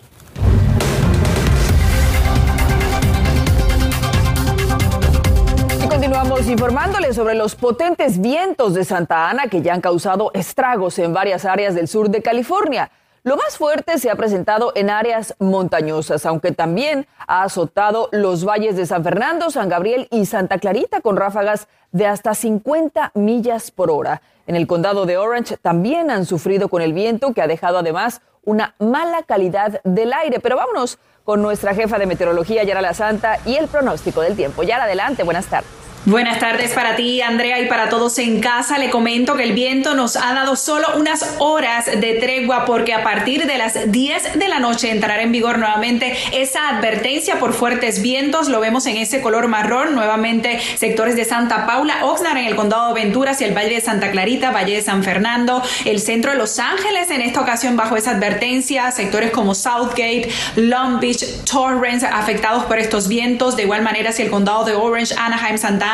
Continuamos 6.01 6.49
informándoles 6.49 7.15
sobre 7.15 7.35
los 7.35 7.55
potentes 7.55 8.23
vientos 8.23 8.73
de 8.73 8.87
Santa 8.87 9.29
Ana 9.29 9.49
que 9.49 9.61
ya 9.61 9.75
han 9.75 9.83
causado 9.83 10.31
estragos 10.33 10.99
en 10.99 11.13
varias 11.13 11.45
áreas 11.45 11.75
del 11.75 11.89
sur 11.89 12.09
de 12.09 12.23
California. 12.23 12.91
Lo 13.23 13.37
más 13.37 13.59
fuerte 13.59 13.99
se 13.99 14.09
ha 14.09 14.15
presentado 14.15 14.73
en 14.75 14.89
áreas 14.89 15.35
montañosas, 15.39 16.25
aunque 16.25 16.53
también 16.53 17.07
ha 17.27 17.43
azotado 17.43 18.09
los 18.13 18.47
valles 18.47 18.77
de 18.77 18.87
San 18.87 19.05
Fernando, 19.05 19.51
San 19.51 19.69
Gabriel 19.69 20.09
y 20.11 20.25
Santa 20.25 20.57
Clarita 20.57 21.03
con 21.03 21.19
ráfagas 21.19 21.69
de 21.93 22.07
hasta 22.07 22.35
50 22.35 23.11
millas 23.13 23.71
por 23.71 23.91
hora. 23.91 24.23
En 24.47 24.57
el 24.57 24.67
condado 24.67 25.05
de 25.05 25.19
Orange 25.19 25.59
también 25.59 26.11
han 26.11 26.25
sufrido 26.25 26.71
con 26.71 26.81
el 26.81 26.95
viento 26.95 27.35
que 27.35 27.43
ha 27.43 27.47
dejado 27.47 27.77
además 27.77 28.23
una 28.43 28.75
mala 28.79 29.23
calidad 29.25 29.83
del 29.85 30.15
aire. 30.15 30.41
Pero 30.41 30.57
vámonos 30.57 30.99
con 31.25 31.43
nuestra 31.43 31.75
jefa 31.75 31.99
de 31.99 32.07
meteorología, 32.07 32.65
Yara 32.65 32.81
La 32.81 32.95
Santa, 32.95 33.39
y 33.45 33.57
el 33.57 33.69
pronóstico 33.69 34.23
del 34.23 34.35
tiempo. 34.35 34.63
Yara, 34.63 34.85
adelante, 34.85 35.25
buenas 35.25 35.45
tardes. 35.45 35.80
Buenas 36.07 36.39
tardes 36.39 36.73
para 36.73 36.97
ti, 36.97 37.21
Andrea, 37.21 37.61
y 37.61 37.69
para 37.69 37.91
todos 37.91 38.19
en 38.19 38.41
casa. 38.41 38.79
Le 38.79 38.89
comento 38.89 39.37
que 39.37 39.43
el 39.43 39.53
viento 39.53 39.95
nos 39.95 40.17
ha 40.17 40.33
dado 40.33 40.57
solo 40.57 40.87
unas 40.97 41.35
horas 41.41 41.85
de 41.85 42.15
tregua 42.15 42.65
porque 42.65 42.95
a 42.95 43.03
partir 43.03 43.47
de 43.47 43.59
las 43.59 43.93
10 43.93 44.39
de 44.39 44.49
la 44.49 44.61
noche 44.61 44.91
entrará 44.91 45.21
en 45.21 45.31
vigor 45.31 45.59
nuevamente 45.59 46.17
esa 46.33 46.71
advertencia 46.71 47.39
por 47.39 47.53
fuertes 47.53 48.01
vientos. 48.01 48.49
Lo 48.49 48.61
vemos 48.61 48.87
en 48.87 48.97
ese 48.97 49.21
color 49.21 49.49
marrón. 49.49 49.95
Nuevamente 49.95 50.59
sectores 50.77 51.17
de 51.17 51.27
Santa 51.27 51.67
Paula, 51.67 52.07
Oxnard 52.07 52.39
en 52.39 52.47
el 52.47 52.57
condado 52.57 52.95
de 52.95 53.03
Venturas 53.03 53.39
y 53.43 53.45
el 53.45 53.55
Valle 53.55 53.75
de 53.75 53.83
Santa 53.83 54.11
Clarita, 54.11 54.53
Valle 54.53 54.77
de 54.77 54.83
San 54.83 55.05
Fernando, 55.05 55.63
el 55.85 56.01
centro 56.01 56.31
de 56.31 56.39
Los 56.39 56.59
Ángeles 56.59 57.11
en 57.11 57.21
esta 57.21 57.43
ocasión 57.43 57.77
bajo 57.77 57.99
esa 57.99 58.13
advertencia. 58.13 58.91
Sectores 58.91 59.33
como 59.33 59.55
Southgate, 59.55 60.31
Long 60.57 60.99
Beach, 60.99 61.27
Torrance 61.45 62.07
afectados 62.07 62.65
por 62.65 62.79
estos 62.79 63.07
vientos. 63.07 63.55
De 63.55 63.65
igual 63.65 63.83
manera 63.83 64.09
hacia 64.09 64.25
el 64.25 64.31
condado 64.31 64.65
de 64.65 64.73
Orange, 64.73 65.15
Anaheim, 65.19 65.59
Santa 65.59 65.90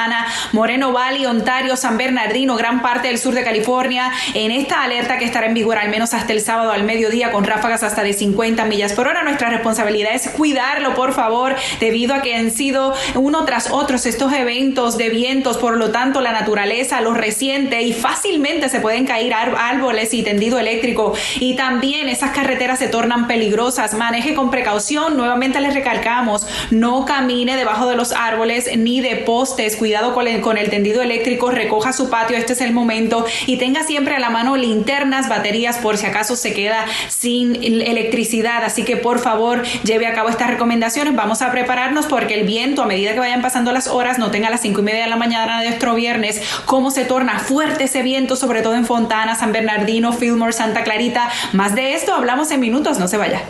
Moreno 0.52 0.92
Valley, 0.92 1.26
Ontario, 1.26 1.76
San 1.76 1.96
Bernardino, 1.96 2.56
gran 2.56 2.82
parte 2.82 3.08
del 3.08 3.18
sur 3.18 3.34
de 3.34 3.44
California, 3.44 4.12
en 4.34 4.50
esta 4.50 4.82
alerta 4.82 5.18
que 5.18 5.24
estará 5.24 5.46
en 5.46 5.54
vigor 5.54 5.78
al 5.78 5.88
menos 5.88 6.14
hasta 6.14 6.32
el 6.32 6.40
sábado 6.40 6.72
al 6.72 6.84
mediodía 6.84 7.30
con 7.30 7.44
ráfagas 7.44 7.82
hasta 7.82 8.02
de 8.02 8.12
50 8.12 8.64
millas 8.66 8.92
por 8.92 9.08
hora. 9.08 9.22
Nuestra 9.22 9.50
responsabilidad 9.50 10.14
es 10.14 10.28
cuidarlo, 10.28 10.94
por 10.94 11.12
favor, 11.12 11.56
debido 11.80 12.14
a 12.14 12.22
que 12.22 12.34
han 12.34 12.50
sido 12.50 12.94
uno 13.14 13.44
tras 13.44 13.70
otros 13.70 14.06
estos 14.06 14.32
eventos 14.32 14.98
de 14.98 15.08
vientos, 15.08 15.56
por 15.56 15.76
lo 15.76 15.90
tanto 15.90 16.20
la 16.20 16.32
naturaleza 16.32 17.00
los 17.00 17.16
resiente 17.16 17.82
y 17.82 17.92
fácilmente 17.92 18.68
se 18.68 18.80
pueden 18.80 19.06
caer 19.06 19.32
árboles 19.34 20.12
y 20.14 20.22
tendido 20.22 20.58
eléctrico 20.58 21.14
y 21.40 21.56
también 21.56 22.08
esas 22.08 22.30
carreteras 22.30 22.78
se 22.78 22.88
tornan 22.88 23.26
peligrosas. 23.26 23.94
Maneje 23.94 24.34
con 24.34 24.50
precaución, 24.50 25.16
nuevamente 25.16 25.60
les 25.60 25.74
recalcamos, 25.74 26.46
no 26.70 27.04
camine 27.04 27.56
debajo 27.56 27.88
de 27.88 27.96
los 27.96 28.12
árboles 28.12 28.70
ni 28.76 29.00
de 29.00 29.16
postes 29.16 29.76
cuidado 29.86 30.14
con 30.14 30.26
el, 30.26 30.40
con 30.40 30.58
el 30.58 30.68
tendido 30.68 31.00
eléctrico, 31.00 31.52
recoja 31.52 31.92
su 31.92 32.10
patio, 32.10 32.36
este 32.36 32.54
es 32.54 32.60
el 32.60 32.72
momento 32.72 33.24
y 33.46 33.56
tenga 33.56 33.84
siempre 33.84 34.16
a 34.16 34.18
la 34.18 34.30
mano 34.30 34.56
linternas, 34.56 35.28
baterías 35.28 35.78
por 35.78 35.96
si 35.96 36.06
acaso 36.06 36.34
se 36.34 36.52
queda 36.52 36.86
sin 37.06 37.54
electricidad. 37.62 38.64
Así 38.64 38.82
que 38.82 38.96
por 38.96 39.20
favor 39.20 39.62
lleve 39.84 40.08
a 40.08 40.12
cabo 40.12 40.28
estas 40.28 40.50
recomendaciones. 40.50 41.14
Vamos 41.14 41.40
a 41.40 41.52
prepararnos 41.52 42.06
porque 42.06 42.34
el 42.34 42.48
viento 42.48 42.82
a 42.82 42.86
medida 42.86 43.12
que 43.12 43.20
vayan 43.20 43.42
pasando 43.42 43.70
las 43.70 43.86
horas, 43.86 44.18
no 44.18 44.32
tenga 44.32 44.50
las 44.50 44.60
cinco 44.60 44.80
y 44.80 44.82
media 44.84 45.04
de 45.04 45.10
la 45.10 45.14
mañana 45.14 45.60
de 45.60 45.68
nuestro 45.68 45.94
viernes, 45.94 46.42
cómo 46.64 46.90
se 46.90 47.04
torna 47.04 47.38
fuerte 47.38 47.84
ese 47.84 48.02
viento, 48.02 48.34
sobre 48.34 48.62
todo 48.62 48.74
en 48.74 48.86
Fontana, 48.86 49.36
San 49.36 49.52
Bernardino, 49.52 50.12
Fillmore, 50.12 50.52
Santa 50.52 50.82
Clarita. 50.82 51.30
Más 51.52 51.76
de 51.76 51.94
esto 51.94 52.12
hablamos 52.12 52.50
en 52.50 52.58
minutos, 52.58 52.98
no 52.98 53.06
se 53.06 53.18
vaya. 53.18 53.42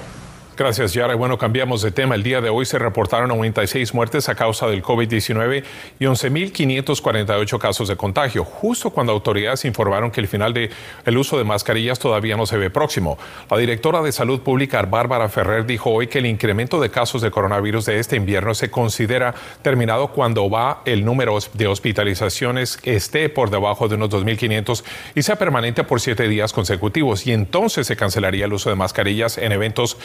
Gracias, 0.59 0.95
Yara. 0.95 1.15
Bueno, 1.15 1.37
cambiamos 1.37 1.83
de 1.83 1.91
tema. 1.91 2.15
El 2.15 2.23
día 2.23 2.41
de 2.41 2.49
hoy 2.49 2.65
se 2.65 2.79
reportaron 2.79 3.29
96 3.29 3.93
muertes 3.93 4.31
a 4.31 4.35
causa 4.35 4.67
del 4.67 4.83
COVID-19 4.83 5.63
y 5.99 6.05
11.548 6.07 7.59
casos 7.59 7.89
de 7.89 7.97
contagio, 7.97 8.43
justo 8.43 8.89
cuando 8.89 9.13
autoridades 9.13 9.67
informaron 9.67 10.11
que 10.11 10.23
el 10.23 10.29
final 10.29 10.55
del 10.55 10.71
el 11.05 11.19
uso 11.19 11.37
de 11.37 11.45
mascarillas 11.45 11.99
todavía 11.99 12.39
no 12.39 12.47
se 12.47 12.57
ve 12.57 12.71
próximo. 12.71 13.19
La 13.51 13.59
directora 13.59 14.01
de 14.01 14.13
Salud 14.13 14.41
Pública, 14.41 14.81
Bárbara 14.81 15.29
Ferrer, 15.29 15.67
dijo 15.67 15.91
hoy 15.91 16.07
que 16.07 16.21
el 16.21 16.27
incremento 16.27 16.81
de 16.81 16.89
casos 16.89 17.21
de 17.21 17.31
coronavirus 17.31 17.85
de 17.85 17.99
este 17.99 18.17
invierno 18.17 18.55
se 18.55 18.71
considera 18.71 19.35
terminado 19.61 20.09
cuando 20.09 20.49
va 20.49 20.81
el 20.87 21.05
número 21.05 21.37
de 21.53 21.67
hospitalizaciones 21.67 22.79
esté 22.83 23.29
por 23.29 23.51
debajo 23.51 23.89
de 23.89 23.97
unos 23.97 24.09
2.500 24.09 24.85
y 25.15 25.21
sea 25.21 25.37
permanente 25.37 25.85
por 25.85 26.01
siete 26.01 26.27
días 26.29 26.55
consecutivos. 26.55 27.27
Y 27.27 27.33
entonces 27.33 27.87
se 27.87 27.97
cancelaría 27.97 28.47
el 28.47 28.55
uso 28.55 28.71
de 28.71 28.77
mascarillas 28.77 29.37
en 29.37 29.53
eventos 29.53 29.99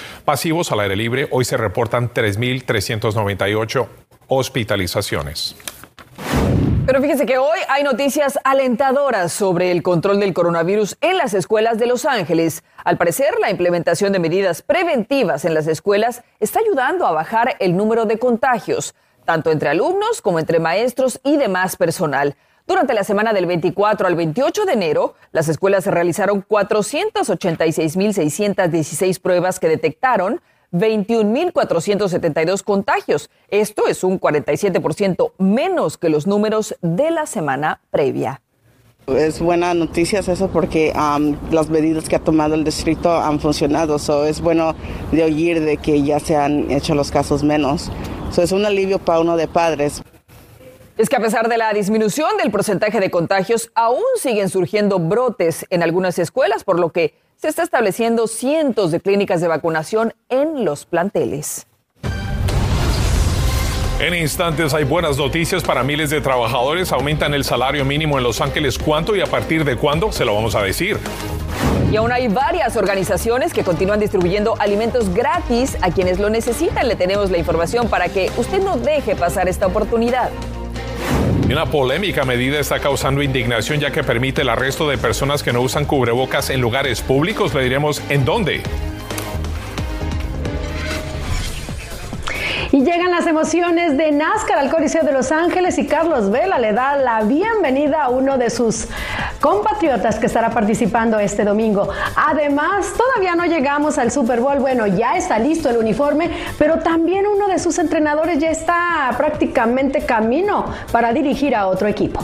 al 0.71 0.79
aire 0.79 0.95
libre, 0.95 1.27
hoy 1.29 1.45
se 1.45 1.55
reportan 1.55 2.12
3.398 2.12 3.88
hospitalizaciones. 4.27 5.55
Pero 6.88 7.00
fíjese 7.00 7.27
que 7.27 7.38
hoy 7.38 7.60
hay 7.69 7.83
noticias 7.83 8.39
alentadoras 8.43 9.31
sobre 9.31 9.69
el 9.69 9.83
control 9.83 10.19
del 10.19 10.33
coronavirus 10.33 10.98
en 11.01 11.17
las 11.17 11.36
escuelas 11.36 11.77
de 11.77 11.86
Los 11.86 12.05
Ángeles. 12.05 12.63
Al 12.83 12.98
parecer, 12.98 13.36
la 13.39 13.51
implementación 13.51 14.13
de 14.13 14.19
medidas 14.19 14.63
preventivas 14.63 15.45
en 15.45 15.53
las 15.53 15.67
escuelas 15.67 16.24
está 16.39 16.60
ayudando 16.60 17.05
a 17.05 17.12
bajar 17.12 17.55
el 17.60 17.77
número 17.77 18.05
de 18.05 18.17
contagios, 18.17 18.95
tanto 19.25 19.51
entre 19.51 19.69
alumnos 19.69 20.24
como 20.24 20.39
entre 20.39 20.60
maestros 20.60 21.19
y 21.24 21.38
demás 21.38 21.75
personal. 21.75 22.36
Durante 22.71 22.93
la 22.93 23.03
semana 23.03 23.33
del 23.33 23.47
24 23.47 24.07
al 24.07 24.15
28 24.15 24.63
de 24.63 24.71
enero, 24.71 25.15
las 25.33 25.49
escuelas 25.49 25.87
realizaron 25.87 26.45
486.616 26.47 29.19
pruebas 29.19 29.59
que 29.59 29.67
detectaron 29.67 30.39
21.472 30.71 32.63
contagios. 32.63 33.29
Esto 33.49 33.87
es 33.87 34.05
un 34.05 34.21
47% 34.21 35.33
menos 35.37 35.97
que 35.97 36.07
los 36.07 36.27
números 36.27 36.77
de 36.81 37.11
la 37.11 37.25
semana 37.25 37.81
previa. 37.91 38.41
Es 39.07 39.41
buena 39.41 39.73
noticia 39.73 40.19
eso 40.19 40.47
porque 40.47 40.93
las 41.51 41.69
medidas 41.69 42.07
que 42.07 42.15
ha 42.15 42.19
tomado 42.19 42.55
el 42.55 42.63
distrito 42.63 43.13
han 43.13 43.41
funcionado. 43.41 43.99
So, 43.99 44.23
es 44.23 44.39
bueno 44.39 44.75
de 45.11 45.25
oír 45.25 45.59
de 45.59 45.75
que 45.75 46.03
ya 46.03 46.21
se 46.21 46.37
han 46.37 46.71
hecho 46.71 46.95
los 46.95 47.11
casos 47.11 47.43
menos. 47.43 47.91
So, 48.31 48.41
es 48.41 48.53
un 48.53 48.65
alivio 48.65 48.97
para 48.97 49.19
uno 49.19 49.35
de 49.35 49.49
padres. 49.49 50.01
Es 51.01 51.10
que 51.10 51.15
a 51.15 51.20
pesar 51.20 51.50
de 51.50 51.58
la 51.58 51.74
disminución 51.74 52.38
del 52.38 52.51
porcentaje 52.51 53.00
de 53.00 53.10
contagios, 53.10 53.72
aún 53.74 54.03
siguen 54.17 54.50
surgiendo 54.50 55.00
brotes 55.00 55.65
en 55.72 55.81
algunas 55.81 56.20
escuelas, 56.20 56.63
por 56.63 56.79
lo 56.79 56.91
que 56.91 57.15
se 57.38 57.48
está 57.48 57.63
estableciendo 57.63 58.27
cientos 58.27 58.91
de 58.91 59.00
clínicas 59.00 59.41
de 59.41 59.48
vacunación 59.48 60.13
en 60.29 60.63
los 60.63 60.86
planteles. 60.86 61.65
En 64.00 64.13
instantes 64.13 64.75
hay 64.75 64.84
buenas 64.84 65.17
noticias 65.17 65.63
para 65.63 65.81
miles 65.81 66.12
de 66.12 66.22
trabajadores. 66.22 66.91
Aumentan 66.91 67.34
el 67.34 67.46
salario 67.46 67.84
mínimo 67.84 68.20
en 68.20 68.24
Los 68.24 68.39
Ángeles. 68.39 68.77
¿Cuánto 68.77 69.15
y 69.15 69.22
a 69.22 69.25
partir 69.25 69.65
de 69.65 69.77
cuándo? 69.77 70.12
Se 70.12 70.24
lo 70.24 70.36
vamos 70.36 70.53
a 70.53 70.62
decir. 70.62 71.00
Y 71.91 71.96
aún 71.96 72.12
hay 72.12 72.27
varias 72.27 72.77
organizaciones 72.77 73.53
que 73.53 73.63
continúan 73.63 74.00
distribuyendo 74.00 74.55
alimentos 74.60 75.12
gratis 75.12 75.79
a 75.81 75.89
quienes 75.89 76.20
lo 76.20 76.29
necesitan. 76.29 76.88
Le 76.88 76.96
tenemos 76.96 77.31
la 77.31 77.39
información 77.39 77.89
para 77.89 78.08
que 78.10 78.29
usted 78.38 78.62
no 78.62 78.77
deje 78.77 79.15
pasar 79.15 79.50
esta 79.50 79.65
oportunidad. 79.65 80.29
Una 81.51 81.65
polémica 81.65 82.24
medida 82.24 82.62
está 82.62 82.79
causando 82.79 83.22
indignación 83.22 83.81
ya 83.81 83.91
que 83.91 84.05
permite 84.05 84.41
el 84.41 84.48
arresto 84.48 84.88
de 84.88 84.98
personas 84.98 85.43
que 85.43 85.51
no 85.51 85.60
usan 85.60 85.84
cubrebocas 85.84 86.50
en 86.50 86.62
lugares 86.62 87.01
públicos. 87.01 87.53
Le 87.53 87.62
diremos 87.63 88.01
en 88.08 88.24
dónde. 88.24 88.63
Y 92.73 92.85
llegan 92.85 93.11
las 93.11 93.27
emociones 93.27 93.97
de 93.97 94.13
NASCAR 94.13 94.57
al 94.57 94.71
Coliseo 94.71 95.03
de 95.03 95.11
Los 95.11 95.33
Ángeles 95.33 95.77
y 95.77 95.85
Carlos 95.85 96.31
Vela 96.31 96.57
le 96.57 96.71
da 96.71 96.95
la 96.95 97.21
bienvenida 97.23 98.03
a 98.03 98.09
uno 98.09 98.37
de 98.37 98.49
sus 98.49 98.87
compatriotas 99.41 100.19
que 100.19 100.27
estará 100.27 100.51
participando 100.51 101.19
este 101.19 101.43
domingo. 101.43 101.89
Además, 102.15 102.93
todavía 102.95 103.35
no 103.35 103.45
llegamos 103.45 103.97
al 103.97 104.09
Super 104.09 104.39
Bowl. 104.39 104.59
Bueno, 104.59 104.87
ya 104.87 105.17
está 105.17 105.37
listo 105.37 105.69
el 105.69 105.77
uniforme, 105.77 106.29
pero 106.57 106.79
también 106.79 107.27
uno 107.27 107.49
de 107.49 107.59
sus 107.59 107.77
entrenadores 107.77 108.39
ya 108.39 108.49
está 108.49 109.13
prácticamente 109.17 110.05
camino 110.05 110.65
para 110.93 111.11
dirigir 111.11 111.53
a 111.53 111.67
otro 111.67 111.89
equipo. 111.89 112.23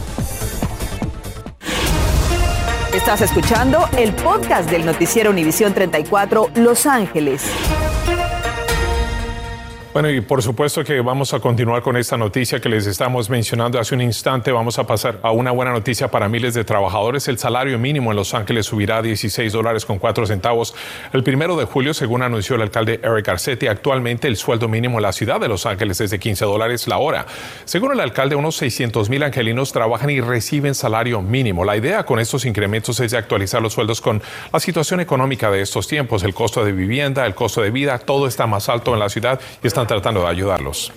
Estás 2.93 3.19
escuchando 3.19 3.79
el 3.97 4.13
podcast 4.13 4.69
del 4.71 4.85
noticiero 4.85 5.29
Univisión 5.29 5.73
34 5.73 6.51
Los 6.55 6.85
Ángeles. 6.85 7.43
Bueno, 9.97 10.11
y 10.11 10.21
por 10.21 10.43
supuesto 10.43 10.83
que 10.83 11.01
vamos 11.01 11.33
a 11.33 11.39
continuar 11.39 11.81
con 11.81 11.97
esta 11.97 12.17
noticia 12.17 12.59
que 12.59 12.69
les 12.69 12.85
estamos 12.85 13.31
mencionando 13.31 13.79
hace 13.79 13.95
un 13.95 14.01
instante. 14.01 14.51
Vamos 14.51 14.77
a 14.77 14.85
pasar 14.85 15.19
a 15.23 15.31
una 15.31 15.49
buena 15.49 15.71
noticia 15.71 16.11
para 16.11 16.29
miles 16.29 16.53
de 16.53 16.63
trabajadores. 16.63 17.27
El 17.27 17.39
salario 17.39 17.79
mínimo 17.79 18.11
en 18.11 18.17
Los 18.17 18.35
Ángeles 18.35 18.67
subirá 18.67 18.97
a 18.97 19.01
16 19.01 19.51
dólares 19.51 19.87
con 19.87 19.97
4 19.97 20.27
centavos 20.27 20.75
el 21.13 21.23
primero 21.23 21.57
de 21.57 21.65
julio, 21.65 21.95
según 21.95 22.21
anunció 22.21 22.57
el 22.57 22.61
alcalde 22.61 22.99
Eric 23.01 23.25
Garcetti. 23.25 23.65
Actualmente 23.65 24.27
el 24.27 24.37
sueldo 24.37 24.67
mínimo 24.67 24.99
en 24.99 25.01
la 25.01 25.11
ciudad 25.11 25.39
de 25.41 25.47
Los 25.47 25.65
Ángeles 25.65 25.99
es 25.99 26.11
de 26.11 26.19
15 26.19 26.45
dólares 26.45 26.87
la 26.87 26.99
hora. 26.99 27.25
Según 27.65 27.91
el 27.91 27.99
alcalde, 27.99 28.35
unos 28.35 28.55
600 28.57 29.09
mil 29.09 29.23
angelinos 29.23 29.71
trabajan 29.71 30.11
y 30.11 30.21
reciben 30.21 30.75
salario 30.75 31.23
mínimo. 31.23 31.65
La 31.65 31.75
idea 31.75 32.03
con 32.03 32.19
estos 32.19 32.45
incrementos 32.45 32.99
es 32.99 33.09
de 33.09 33.17
actualizar 33.17 33.63
los 33.63 33.73
sueldos 33.73 33.99
con 33.99 34.21
la 34.53 34.59
situación 34.59 34.99
económica 34.99 35.49
de 35.49 35.63
estos 35.63 35.87
tiempos. 35.87 36.21
El 36.21 36.35
costo 36.35 36.63
de 36.63 36.71
vivienda, 36.71 37.25
el 37.25 37.33
costo 37.33 37.63
de 37.63 37.71
vida, 37.71 37.97
todo 37.97 38.27
está 38.27 38.45
más 38.45 38.69
alto 38.69 38.93
en 38.93 38.99
la 38.99 39.09
ciudad 39.09 39.41
y 39.63 39.65
están 39.65 39.86
tratando 39.87 40.21
de 40.21 40.27
ayudarlos. 40.27 40.91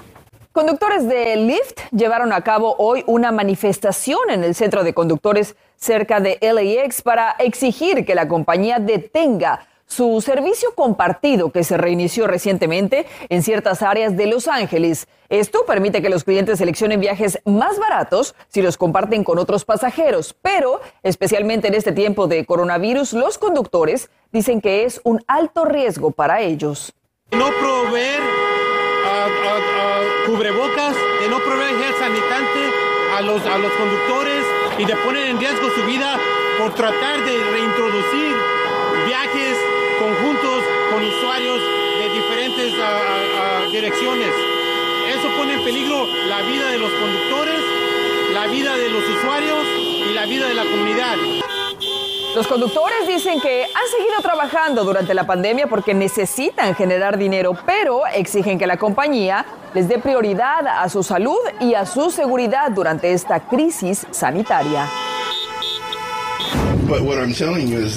Conductores 0.52 1.09
de 1.09 1.37
Lyft 1.37 1.80
llevaron 1.92 2.32
a 2.32 2.42
cabo 2.42 2.75
hoy 2.78 3.04
una 3.06 3.30
manifestación 3.30 4.30
en 4.30 4.42
el 4.42 4.56
centro 4.56 4.82
de 4.82 4.92
conductores 4.92 5.54
cerca 5.76 6.18
de 6.18 6.38
LAX 6.40 7.02
para 7.02 7.37
exigir 7.38 8.04
que 8.04 8.16
la 8.16 8.26
compañía 8.26 8.80
detenga 8.80 9.66
su 9.87 10.20
servicio 10.20 10.75
compartido 10.75 11.50
que 11.50 11.64
se 11.64 11.76
reinició 11.76 12.26
recientemente 12.26 13.06
en 13.28 13.42
ciertas 13.42 13.82
áreas 13.82 14.16
de 14.16 14.26
Los 14.26 14.49
Ángeles. 14.49 15.09
Esto 15.28 15.64
permite 15.66 16.02
que 16.02 16.11
los 16.11 16.25
clientes 16.25 16.59
seleccionen 16.59 17.00
viajes 17.00 17.40
más 17.44 17.78
baratos 17.78 18.35
si 18.49 18.62
los 18.62 18.76
comparten 18.76 19.25
con 19.25 19.38
otros 19.38 19.64
pasajeros, 19.64 20.35
pero 20.42 20.80
especialmente 21.02 21.68
en 21.68 21.75
este 21.75 21.92
tiempo 21.92 22.28
de 22.28 22.44
coronavirus, 22.44 23.14
los 23.14 23.38
conductores 23.38 24.11
dicen 24.32 24.61
que 24.61 24.85
es 24.85 25.00
un 25.04 25.23
alto 25.26 25.64
riesgo 25.64 26.11
para 26.11 26.40
ellos. 26.40 26.92
No 27.32 27.47
proveer 27.47 28.50
cubrebocas, 30.31 30.95
de 31.21 31.29
no 31.29 31.41
proveer 31.41 31.77
gel 31.77 31.95
sanitante 31.99 32.63
a 33.17 33.21
los, 33.21 33.45
a 33.47 33.59
los 33.59 33.73
conductores 33.73 34.45
y 34.79 34.85
de 34.85 34.95
poner 34.97 35.27
en 35.27 35.41
riesgo 35.41 35.69
su 35.75 35.85
vida 35.87 36.21
por 36.57 36.73
tratar 36.75 37.25
de 37.25 37.51
reintroducir 37.51 38.37
viajes 39.07 39.57
conjuntos 39.99 40.63
con 40.93 41.03
usuarios 41.03 41.59
de 41.99 42.15
diferentes 42.15 42.73
direcciones. 43.73 44.29
Eso 45.09 45.29
pone 45.37 45.55
en 45.55 45.65
peligro 45.65 46.07
la 46.29 46.43
vida 46.43 46.71
de 46.71 46.79
los 46.79 46.93
conductores, 46.93 47.61
la 48.33 48.47
vida 48.47 48.77
de 48.77 48.89
los 48.89 49.03
usuarios 49.03 49.67
y 50.09 50.15
la 50.15 50.27
vida 50.27 50.47
de 50.47 50.55
la 50.55 50.63
comunidad. 50.63 51.17
Los 52.37 52.47
conductores 52.47 53.09
dicen 53.09 53.41
que 53.41 53.65
han 53.65 53.89
seguido 53.91 54.21
trabajando 54.23 54.85
durante 54.85 55.13
la 55.13 55.27
pandemia 55.27 55.67
porque 55.67 55.93
necesitan 55.93 56.77
generar 56.77 57.19
dinero, 57.19 57.57
pero 57.67 58.07
exigen 58.07 58.57
que 58.57 58.69
la 58.69 58.77
compañía 58.77 59.45
les 59.75 59.89
dé 59.89 59.99
prioridad 59.99 60.67
a 60.67 60.89
su 60.89 61.03
salud 61.03 61.39
y 61.61 61.75
a 61.75 61.87
su 61.87 62.11
seguridad 62.11 62.71
durante 62.71 63.12
esta 63.12 63.41
crisis 63.41 64.07
sanitaria. 64.11 64.87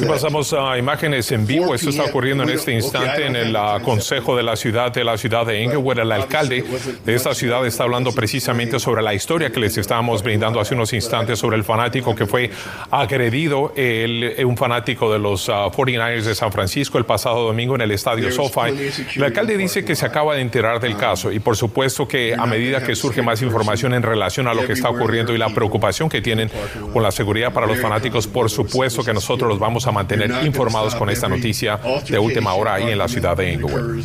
Pasamos 0.08 0.54
a 0.54 0.78
imágenes 0.78 1.32
en 1.32 1.48
vivo. 1.48 1.74
Esto 1.74 1.90
está 1.90 2.04
ocurriendo 2.04 2.44
en 2.44 2.50
este 2.50 2.74
instante 2.74 3.26
en 3.26 3.36
el 3.36 3.56
uh, 3.56 3.82
Consejo 3.84 4.36
de 4.36 4.44
la 4.44 4.56
Ciudad 4.56 4.92
de 4.92 5.04
la 5.04 5.18
ciudad 5.18 5.46
de 5.46 5.62
Inglewood. 5.64 6.00
El 6.00 6.12
alcalde 6.12 6.64
de 7.04 7.16
esta 7.16 7.34
ciudad 7.34 7.66
está 7.66 7.84
hablando 7.84 8.14
precisamente 8.14 8.80
sobre 8.80 9.02
la 9.02 9.14
historia 9.14 9.52
que 9.52 9.60
les 9.60 9.78
estábamos 9.78 10.22
brindando 10.22 10.60
hace 10.60 10.76
unos 10.76 10.94
instantes 10.94 11.40
sobre 11.40 11.58
el 11.58 11.64
fanático 11.64 12.16
que 12.16 12.26
fue 12.26 12.52
agredido, 12.92 13.74
el, 13.76 14.36
un 14.46 14.58
fanático 14.58 15.12
de 15.12 15.20
los 15.20 15.50
49ers 15.50 16.22
uh, 16.22 16.26
de 16.26 16.36
San 16.36 16.52
Francisco 16.52 16.98
el 16.98 17.06
pasado 17.06 17.44
domingo 17.44 17.76
en 17.76 17.82
el 17.82 17.92
estadio 17.92 18.32
SoFi. 18.32 18.92
El 19.16 19.24
alcalde 19.24 19.58
dice 19.58 19.84
que 19.84 19.96
se 19.96 20.06
acaba 20.06 20.36
de 20.36 20.42
enterar 20.42 20.80
del 20.80 20.98
caso 20.98 21.32
y 21.32 21.40
por 21.40 21.58
supuesto 21.58 22.08
que 22.08 22.36
a 22.38 22.46
medida 22.46 22.84
que 22.84 22.96
surge 22.96 23.22
más 23.22 23.42
información 23.42 23.94
en 23.94 24.04
relación 24.04 24.48
a 24.48 24.54
lo 24.54 24.66
que 24.66 24.74
está 24.74 24.90
ocurriendo 24.90 25.34
y 25.34 25.38
la 25.38 25.50
preocupación 25.50 26.10
que 26.10 26.22
tienen 26.22 26.52
con 26.92 27.02
la 27.02 27.12
seguridad 27.12 27.52
para 27.52 27.66
los 27.66 27.80
fanáticos, 27.80 28.28
por 28.28 28.50
supuesto 28.50 28.83
que 29.04 29.14
nosotros 29.14 29.50
los 29.50 29.60
vamos 29.60 29.88
a 29.88 29.92
mantener 29.92 30.46
informados 30.46 30.96
con 30.96 31.10
esta 31.10 31.28
noticia 31.28 31.80
de 32.08 32.20
última 32.20 32.54
hora 32.54 32.76
ahí 32.76 32.90
en 32.90 32.98
la 32.98 33.08
ciudad 33.08 33.38
de 33.38 33.54
Inglewood. 33.54 34.04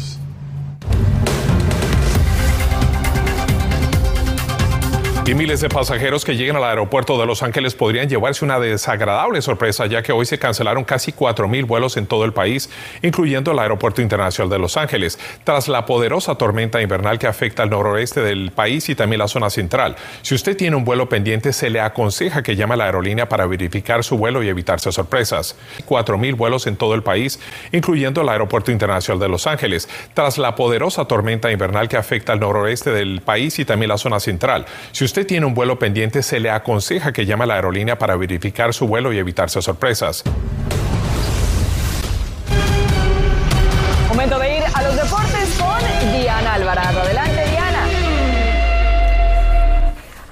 Y 5.29 5.35
miles 5.35 5.61
de 5.61 5.69
pasajeros 5.69 6.25
que 6.25 6.37
lleguen 6.37 6.57
al 6.57 6.65
aeropuerto 6.65 7.21
de 7.21 7.27
Los 7.27 7.43
Ángeles 7.43 7.75
podrían 7.75 8.09
llevarse 8.09 8.47
una 8.47 8.59
desagradable 8.59 9.43
sorpresa, 9.43 9.85
ya 9.85 10.03
que 10.03 10.11
hoy 10.11 10.25
se 10.25 10.39
cancelaron 10.39 10.85
casi 10.85 11.13
4.000 11.13 11.67
vuelos 11.67 11.99
en 11.99 12.07
todo 12.07 12.25
el 12.25 12.33
país, 12.33 12.71
incluyendo 13.03 13.53
el 13.53 13.59
Aeropuerto 13.59 14.01
Internacional 14.01 14.49
de 14.49 14.59
Los 14.59 14.79
Ángeles, 14.79 15.19
tras 15.45 15.69
la 15.69 15.85
poderosa 15.85 16.37
tormenta 16.37 16.81
invernal 16.81 17.19
que 17.19 17.27
afecta 17.27 17.63
al 17.63 17.69
noroeste 17.69 18.23
del 18.23 18.53
país 18.53 18.89
y 18.89 18.95
también 18.95 19.19
la 19.19 19.29
zona 19.29 19.51
central. 19.51 19.97
Si 20.23 20.35
usted 20.35 20.57
tiene 20.57 20.77
un 20.77 20.87
vuelo 20.87 21.11
pendiente, 21.11 21.53
se 21.53 21.69
le 21.69 21.83
aconseja 21.83 22.43
que 22.43 22.57
llame 22.57 22.73
a 22.73 22.77
la 22.79 22.85
aerolínea 22.87 23.29
para 23.29 23.45
verificar 23.45 24.05
su 24.05 24.17
vuelo 24.17 24.43
y 24.43 24.49
evitarse 24.49 24.91
sorpresas. 24.93 25.57
4.000 25.87 26.37
vuelos 26.39 26.67
en 26.67 26.77
todo 26.77 26.95
el 26.95 27.03
país, 27.03 27.39
incluyendo 27.73 28.23
el 28.23 28.31
Aeropuerto 28.31 28.73
Internacional 28.73 29.21
de 29.21 29.29
Los 29.29 29.47
Ángeles, 29.47 29.91
tras 30.15 30.39
la 30.39 30.55
poderosa 30.55 31.05
tormenta 31.05 31.53
invernal 31.53 31.87
que 31.87 31.99
afecta 31.99 32.33
al 32.33 32.41
noroeste 32.41 32.93
del 32.93 33.21
país 33.21 33.59
y 33.59 33.67
también 33.67 33.91
la 33.91 33.99
zona 33.99 34.21
central. 34.21 34.65
Si 34.93 35.05
usted 35.05 35.18
tiene 35.25 35.47
un 35.47 35.55
vuelo 35.55 35.79
pendiente, 35.79 36.23
se 36.23 36.41
le 36.41 36.51
aconseja 36.51 37.13
que 37.13 37.27
llame 37.27 37.45
a 37.45 37.47
la 37.47 37.55
aerolínea 37.55 37.99
para 37.99 38.17
verificar 38.17 38.75
su 38.75 38.87
vuelo 38.87 39.13
y 39.13 39.19
evitarse 39.19 39.63
sorpresas. 39.63 40.25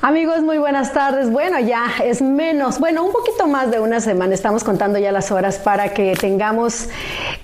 Amigos, 0.06 0.42
muy 0.42 0.58
buenas 0.58 0.92
tardes. 0.92 1.32
Bueno, 1.32 1.58
ya 1.58 1.86
es 2.04 2.22
menos, 2.22 2.78
bueno, 2.78 3.02
un 3.02 3.10
poquito 3.10 3.48
más 3.48 3.72
de 3.72 3.80
una 3.80 3.98
semana. 3.98 4.34
Estamos 4.34 4.62
contando 4.62 5.00
ya 5.00 5.10
las 5.10 5.32
horas 5.32 5.58
para 5.58 5.94
que 5.94 6.14
tengamos 6.14 6.88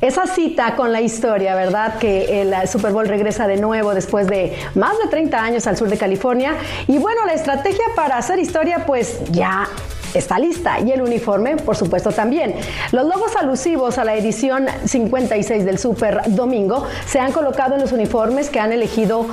esa 0.01 0.29
cita 0.29 0.77
con 0.77 0.93
la 0.93 1.01
historia, 1.01 1.57
¿verdad? 1.57 1.99
Que 1.99 2.41
el 2.41 2.55
Super 2.69 2.93
Bowl 2.93 3.09
regresa 3.09 3.49
de 3.49 3.57
nuevo 3.57 3.95
después 3.95 4.29
de 4.29 4.57
más 4.77 4.97
de 5.01 5.09
30 5.09 5.43
años 5.43 5.67
al 5.67 5.77
sur 5.77 5.89
de 5.89 5.99
California. 5.99 6.55
Y 6.87 6.99
bueno, 6.99 7.27
la 7.27 7.33
estrategia 7.33 7.83
para 7.97 8.17
hacer 8.17 8.39
historia, 8.39 8.87
pues 8.87 9.19
ya 9.33 9.67
está 10.15 10.39
lista 10.39 10.81
y 10.81 10.93
el 10.93 11.03
uniforme, 11.03 11.57
por 11.57 11.77
supuesto, 11.77 12.11
también. 12.11 12.55
Los 12.93 13.05
logos 13.05 13.37
alusivos 13.37 13.99
a 13.99 14.05
la 14.05 14.15
edición 14.15 14.67
56 14.85 15.65
del 15.65 15.79
Super 15.79 16.21
Domingo 16.29 16.87
se 17.07 17.21
han 17.21 17.33
colocado 17.33 17.75
en 17.75 17.81
los 17.81 17.93
uniformes 17.93 18.51
que 18.51 18.61
han 18.61 18.73
elegido 18.73 19.27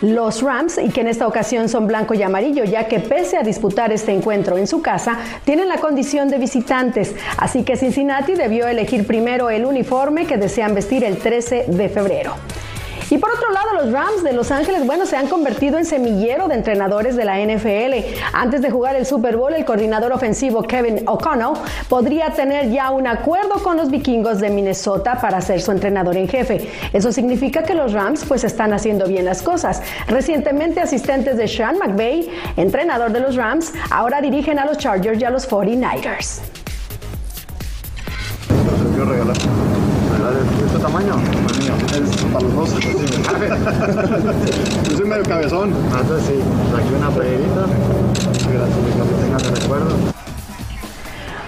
los 0.00 0.42
Rams 0.42 0.78
y 0.78 0.90
que 0.90 1.00
en 1.00 1.08
esta 1.08 1.26
ocasión 1.26 1.68
son 1.68 1.86
blanco 1.86 2.14
y 2.14 2.22
amarillo, 2.22 2.64
ya 2.64 2.86
que 2.88 3.00
pese 3.00 3.36
a 3.36 3.42
disputar 3.42 3.92
este 3.92 4.12
encuentro 4.12 4.58
en 4.58 4.66
su 4.66 4.82
casa, 4.82 5.18
tienen 5.44 5.68
la 5.68 5.78
condición 5.78 6.28
de 6.28 6.38
visitantes. 6.38 7.14
Así 7.36 7.62
que 7.62 7.76
Cincinnati 7.76 8.34
debió 8.34 8.66
elegir 8.66 9.06
primero 9.06 9.50
el 9.50 9.64
uniforme 9.64 10.26
que 10.26 10.36
desean 10.36 10.74
vestir 10.74 11.04
el 11.04 11.18
13 11.18 11.66
de 11.68 11.88
febrero. 11.88 12.34
Y 13.10 13.18
por 13.18 13.30
otro 13.30 13.50
lado, 13.50 13.84
los 13.84 13.92
Rams 13.92 14.22
de 14.22 14.32
Los 14.32 14.50
Ángeles, 14.50 14.86
bueno, 14.86 15.06
se 15.06 15.16
han 15.16 15.28
convertido 15.28 15.78
en 15.78 15.84
semillero 15.84 16.48
de 16.48 16.54
entrenadores 16.54 17.16
de 17.16 17.24
la 17.24 17.38
NFL. 17.38 18.16
Antes 18.32 18.62
de 18.62 18.70
jugar 18.70 18.96
el 18.96 19.06
Super 19.06 19.36
Bowl, 19.36 19.52
el 19.52 19.64
coordinador 19.64 20.12
ofensivo 20.12 20.62
Kevin 20.62 21.02
O'Connell 21.06 21.54
podría 21.88 22.30
tener 22.30 22.70
ya 22.70 22.90
un 22.90 23.06
acuerdo 23.06 23.62
con 23.62 23.76
los 23.76 23.90
vikingos 23.90 24.40
de 24.40 24.50
Minnesota 24.50 25.18
para 25.20 25.40
ser 25.40 25.60
su 25.60 25.70
entrenador 25.70 26.16
en 26.16 26.28
jefe. 26.28 26.70
Eso 26.92 27.12
significa 27.12 27.62
que 27.62 27.74
los 27.74 27.92
Rams 27.92 28.24
pues 28.24 28.44
están 28.44 28.72
haciendo 28.72 29.06
bien 29.06 29.24
las 29.24 29.42
cosas. 29.42 29.82
Recientemente 30.06 30.80
asistentes 30.80 31.36
de 31.36 31.48
Sean 31.48 31.78
McVay, 31.78 32.30
entrenador 32.56 33.12
de 33.12 33.20
los 33.20 33.36
Rams, 33.36 33.72
ahora 33.90 34.20
dirigen 34.20 34.58
a 34.58 34.64
los 34.64 34.78
Chargers 34.78 35.20
y 35.20 35.24
a 35.24 35.30
los 35.30 35.48
49ers 35.48 36.40
de 40.32 40.66
este 40.66 40.78
tamaño? 40.78 41.14
Es 41.74 42.24
para 42.32 42.44
los 42.44 42.54
dos. 42.54 42.70
Yo 44.88 44.96
soy 44.96 45.06
medio 45.06 45.24
cabezón. 45.24 45.72
Ah, 45.92 45.98
entonces 46.02 46.28
sí, 46.28 46.34
aquí 46.76 46.94
una 46.94 47.10
playerita. 47.10 47.66
Gracias, 48.52 48.78
que 49.08 49.14
tengan 49.22 49.42
de 49.42 49.60
recuerdo. 49.60 50.14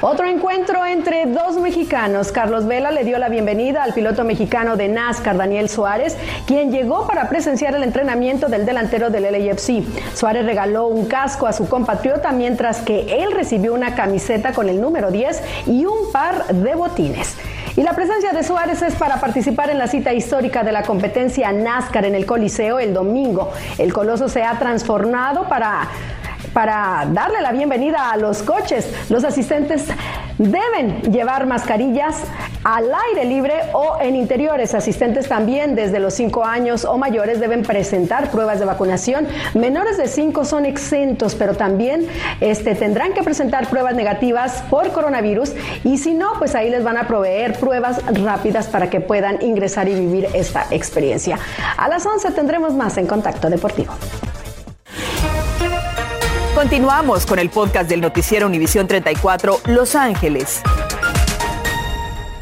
Otro 0.02 0.26
encuentro 0.26 0.84
entre 0.84 1.24
dos 1.26 1.56
mexicanos. 1.56 2.30
Carlos 2.30 2.66
Vela 2.66 2.90
le 2.90 3.02
dio 3.02 3.18
la 3.18 3.30
bienvenida 3.30 3.82
al 3.82 3.94
piloto 3.94 4.24
mexicano 4.24 4.76
de 4.76 4.88
NASCAR, 4.88 5.36
Daniel 5.36 5.70
Suárez, 5.70 6.16
quien 6.46 6.70
llegó 6.70 7.06
para 7.06 7.28
presenciar 7.30 7.74
el 7.74 7.82
entrenamiento 7.82 8.48
del 8.48 8.66
delantero 8.66 9.08
del 9.08 9.22
LAFC. 9.24 9.82
Suárez 10.14 10.44
regaló 10.44 10.86
un 10.86 11.06
casco 11.06 11.46
a 11.46 11.52
su 11.52 11.66
compatriota 11.68 12.30
mientras 12.32 12.82
que 12.82 13.22
él 13.22 13.32
recibió 13.32 13.72
una 13.72 13.94
camiseta 13.94 14.52
con 14.52 14.68
el 14.68 14.80
número 14.80 15.10
10 15.10 15.42
y 15.66 15.86
un 15.86 16.12
par 16.12 16.46
de 16.48 16.74
botines. 16.74 17.36
Y 17.76 17.82
la 17.82 17.92
presencia 17.92 18.32
de 18.32 18.42
Suárez 18.42 18.80
es 18.80 18.94
para 18.94 19.20
participar 19.20 19.68
en 19.68 19.78
la 19.78 19.86
cita 19.86 20.14
histórica 20.14 20.64
de 20.64 20.72
la 20.72 20.82
competencia 20.82 21.52
NASCAR 21.52 22.06
en 22.06 22.14
el 22.14 22.24
Coliseo 22.24 22.78
el 22.78 22.94
domingo. 22.94 23.52
El 23.76 23.92
Coloso 23.92 24.30
se 24.30 24.42
ha 24.42 24.58
transformado 24.58 25.46
para 25.46 25.86
para 26.56 27.06
darle 27.12 27.42
la 27.42 27.52
bienvenida 27.52 28.10
a 28.10 28.16
los 28.16 28.42
coches. 28.42 28.90
Los 29.10 29.24
asistentes 29.24 29.84
deben 30.38 31.02
llevar 31.12 31.46
mascarillas 31.46 32.16
al 32.64 32.90
aire 33.10 33.26
libre 33.26 33.52
o 33.74 33.98
en 34.00 34.16
interiores. 34.16 34.74
Asistentes 34.74 35.28
también 35.28 35.74
desde 35.74 36.00
los 36.00 36.14
5 36.14 36.46
años 36.46 36.86
o 36.86 36.96
mayores 36.96 37.40
deben 37.40 37.62
presentar 37.62 38.30
pruebas 38.30 38.58
de 38.58 38.64
vacunación. 38.64 39.28
Menores 39.52 39.98
de 39.98 40.08
5 40.08 40.46
son 40.46 40.64
exentos, 40.64 41.34
pero 41.34 41.54
también 41.54 42.08
este, 42.40 42.74
tendrán 42.74 43.12
que 43.12 43.22
presentar 43.22 43.68
pruebas 43.68 43.94
negativas 43.94 44.64
por 44.70 44.92
coronavirus 44.92 45.52
y 45.84 45.98
si 45.98 46.14
no, 46.14 46.38
pues 46.38 46.54
ahí 46.54 46.70
les 46.70 46.82
van 46.82 46.96
a 46.96 47.06
proveer 47.06 47.58
pruebas 47.58 48.02
rápidas 48.14 48.66
para 48.68 48.88
que 48.88 49.02
puedan 49.02 49.42
ingresar 49.42 49.90
y 49.90 49.94
vivir 49.94 50.26
esta 50.32 50.64
experiencia. 50.70 51.38
A 51.76 51.86
las 51.88 52.06
11 52.06 52.30
tendremos 52.30 52.72
más 52.72 52.96
en 52.96 53.06
Contacto 53.06 53.50
Deportivo. 53.50 53.92
Continuamos 56.56 57.26
con 57.26 57.38
el 57.38 57.50
podcast 57.50 57.86
del 57.86 58.00
noticiero 58.00 58.46
Univisión 58.46 58.88
34 58.88 59.60
Los 59.66 59.94
Ángeles. 59.94 60.62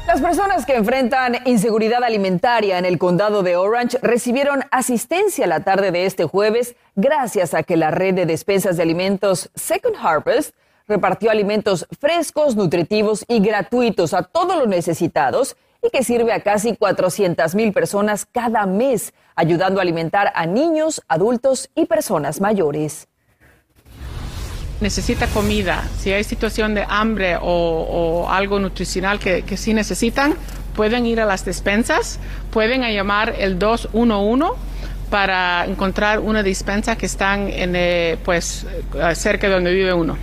Las 0.07 0.20
personas 0.20 0.64
que 0.64 0.77
enfrentan 0.77 1.38
inseguridad 1.46 2.05
alimentaria 2.05 2.79
en 2.79 2.85
el 2.85 2.96
condado 2.96 3.42
de 3.42 3.57
Orange 3.57 3.98
recibieron 4.03 4.62
asistencia 4.70 5.48
la 5.48 5.64
tarde 5.64 5.90
de 5.90 6.07
este 6.07 6.27
jueves 6.27 6.77
gracias 6.94 7.55
a 7.55 7.64
que 7.64 7.77
la 7.77 7.90
red 7.90 8.14
de 8.14 8.24
despensas 8.24 8.77
de 8.77 8.85
alimentos 8.85 9.50
Second 9.57 9.96
Harvest 10.00 10.55
repartió 10.87 11.33
alimentos 11.33 11.85
frescos, 11.98 12.55
nutritivos 12.55 13.24
y 13.27 13.40
gratuitos 13.40 14.14
a 14.14 14.22
todos 14.22 14.57
los 14.57 14.68
necesitados 14.68 15.57
y 15.83 15.90
que 15.90 16.05
sirve 16.05 16.33
a 16.33 16.44
casi 16.44 16.77
400 16.77 17.57
mil 17.57 17.72
personas 17.72 18.27
cada 18.31 18.64
mes, 18.64 19.12
ayudando 19.35 19.81
a 19.81 19.83
alimentar 19.83 20.31
a 20.37 20.46
niños, 20.46 21.03
adultos 21.09 21.68
y 21.74 21.87
personas 21.87 22.40
mayores 22.40 23.09
necesita 24.85 25.27
comida, 25.29 25.83
si 25.99 26.12
hay 26.12 26.25
situación 26.25 26.75
de 26.75 26.85
hambre 26.87 27.38
o, 27.40 28.29
algo 28.29 28.61
nutricional 28.61 29.18
que, 29.18 29.57
sí 29.57 29.73
necesitan, 29.73 30.35
pueden 30.77 31.07
ir 31.07 31.20
a 31.20 31.25
las 31.25 31.47
despensas, 31.47 32.20
pueden 32.51 32.83
llamar 32.83 33.35
el 33.38 33.59
211 33.59 34.61
para 35.09 35.64
encontrar 35.64 36.20
una 36.20 36.42
dispensa 36.42 36.97
que 36.97 37.07
están 37.07 37.49
en, 37.49 37.75
eh, 37.77 38.18
pues, 38.25 38.66
cerca 39.14 39.49
de 39.49 39.55
donde 39.55 39.73
vive 39.73 39.94
uno. 39.94 40.18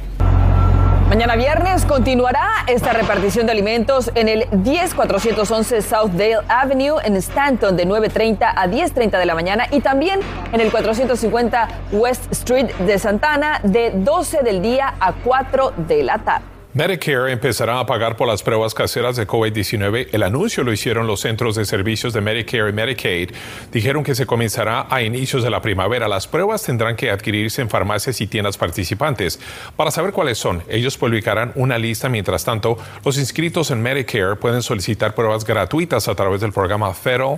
Mañana 1.11 1.35
viernes 1.35 1.83
continuará 1.83 2.47
esta 2.67 2.93
repartición 2.93 3.45
de 3.45 3.51
alimentos 3.51 4.09
en 4.15 4.29
el 4.29 4.47
10411 4.63 5.81
Southdale 5.81 6.39
Avenue 6.47 7.01
en 7.03 7.17
Stanton 7.17 7.75
de 7.75 7.85
9.30 7.85 8.53
a 8.55 8.65
10.30 8.65 9.19
de 9.19 9.25
la 9.25 9.35
mañana 9.35 9.67
y 9.71 9.81
también 9.81 10.21
en 10.53 10.61
el 10.61 10.71
450 10.71 11.67
West 11.91 12.31
Street 12.31 12.73
de 12.87 12.97
Santana 12.97 13.59
de 13.61 13.91
12 13.93 14.41
del 14.43 14.61
día 14.61 14.93
a 15.01 15.11
4 15.11 15.73
de 15.85 16.01
la 16.03 16.17
tarde. 16.19 16.60
Medicare 16.73 17.33
empezará 17.33 17.79
a 17.79 17.85
pagar 17.85 18.15
por 18.15 18.29
las 18.29 18.43
pruebas 18.43 18.73
caseras 18.73 19.17
de 19.17 19.27
COVID-19. 19.27 20.07
El 20.13 20.23
anuncio 20.23 20.63
lo 20.63 20.71
hicieron 20.71 21.05
los 21.05 21.19
centros 21.19 21.55
de 21.55 21.65
servicios 21.65 22.13
de 22.13 22.21
Medicare 22.21 22.69
y 22.69 22.73
Medicaid. 22.73 23.31
Dijeron 23.73 24.05
que 24.05 24.15
se 24.15 24.25
comenzará 24.25 24.87
a 24.89 25.01
inicios 25.01 25.43
de 25.43 25.49
la 25.49 25.61
primavera. 25.61 26.07
Las 26.07 26.27
pruebas 26.27 26.63
tendrán 26.63 26.95
que 26.95 27.11
adquirirse 27.11 27.61
en 27.61 27.69
farmacias 27.69 28.21
y 28.21 28.27
tiendas 28.27 28.57
participantes. 28.57 29.37
Para 29.75 29.91
saber 29.91 30.13
cuáles 30.13 30.37
son, 30.37 30.63
ellos 30.69 30.97
publicarán 30.97 31.51
una 31.55 31.77
lista. 31.77 32.07
Mientras 32.07 32.45
tanto, 32.45 32.77
los 33.03 33.17
inscritos 33.17 33.69
en 33.71 33.81
Medicare 33.81 34.37
pueden 34.37 34.61
solicitar 34.61 35.13
pruebas 35.13 35.43
gratuitas 35.43 36.07
a 36.07 36.15
través 36.15 36.39
del 36.39 36.53
programa 36.53 36.93
Federal 36.93 37.37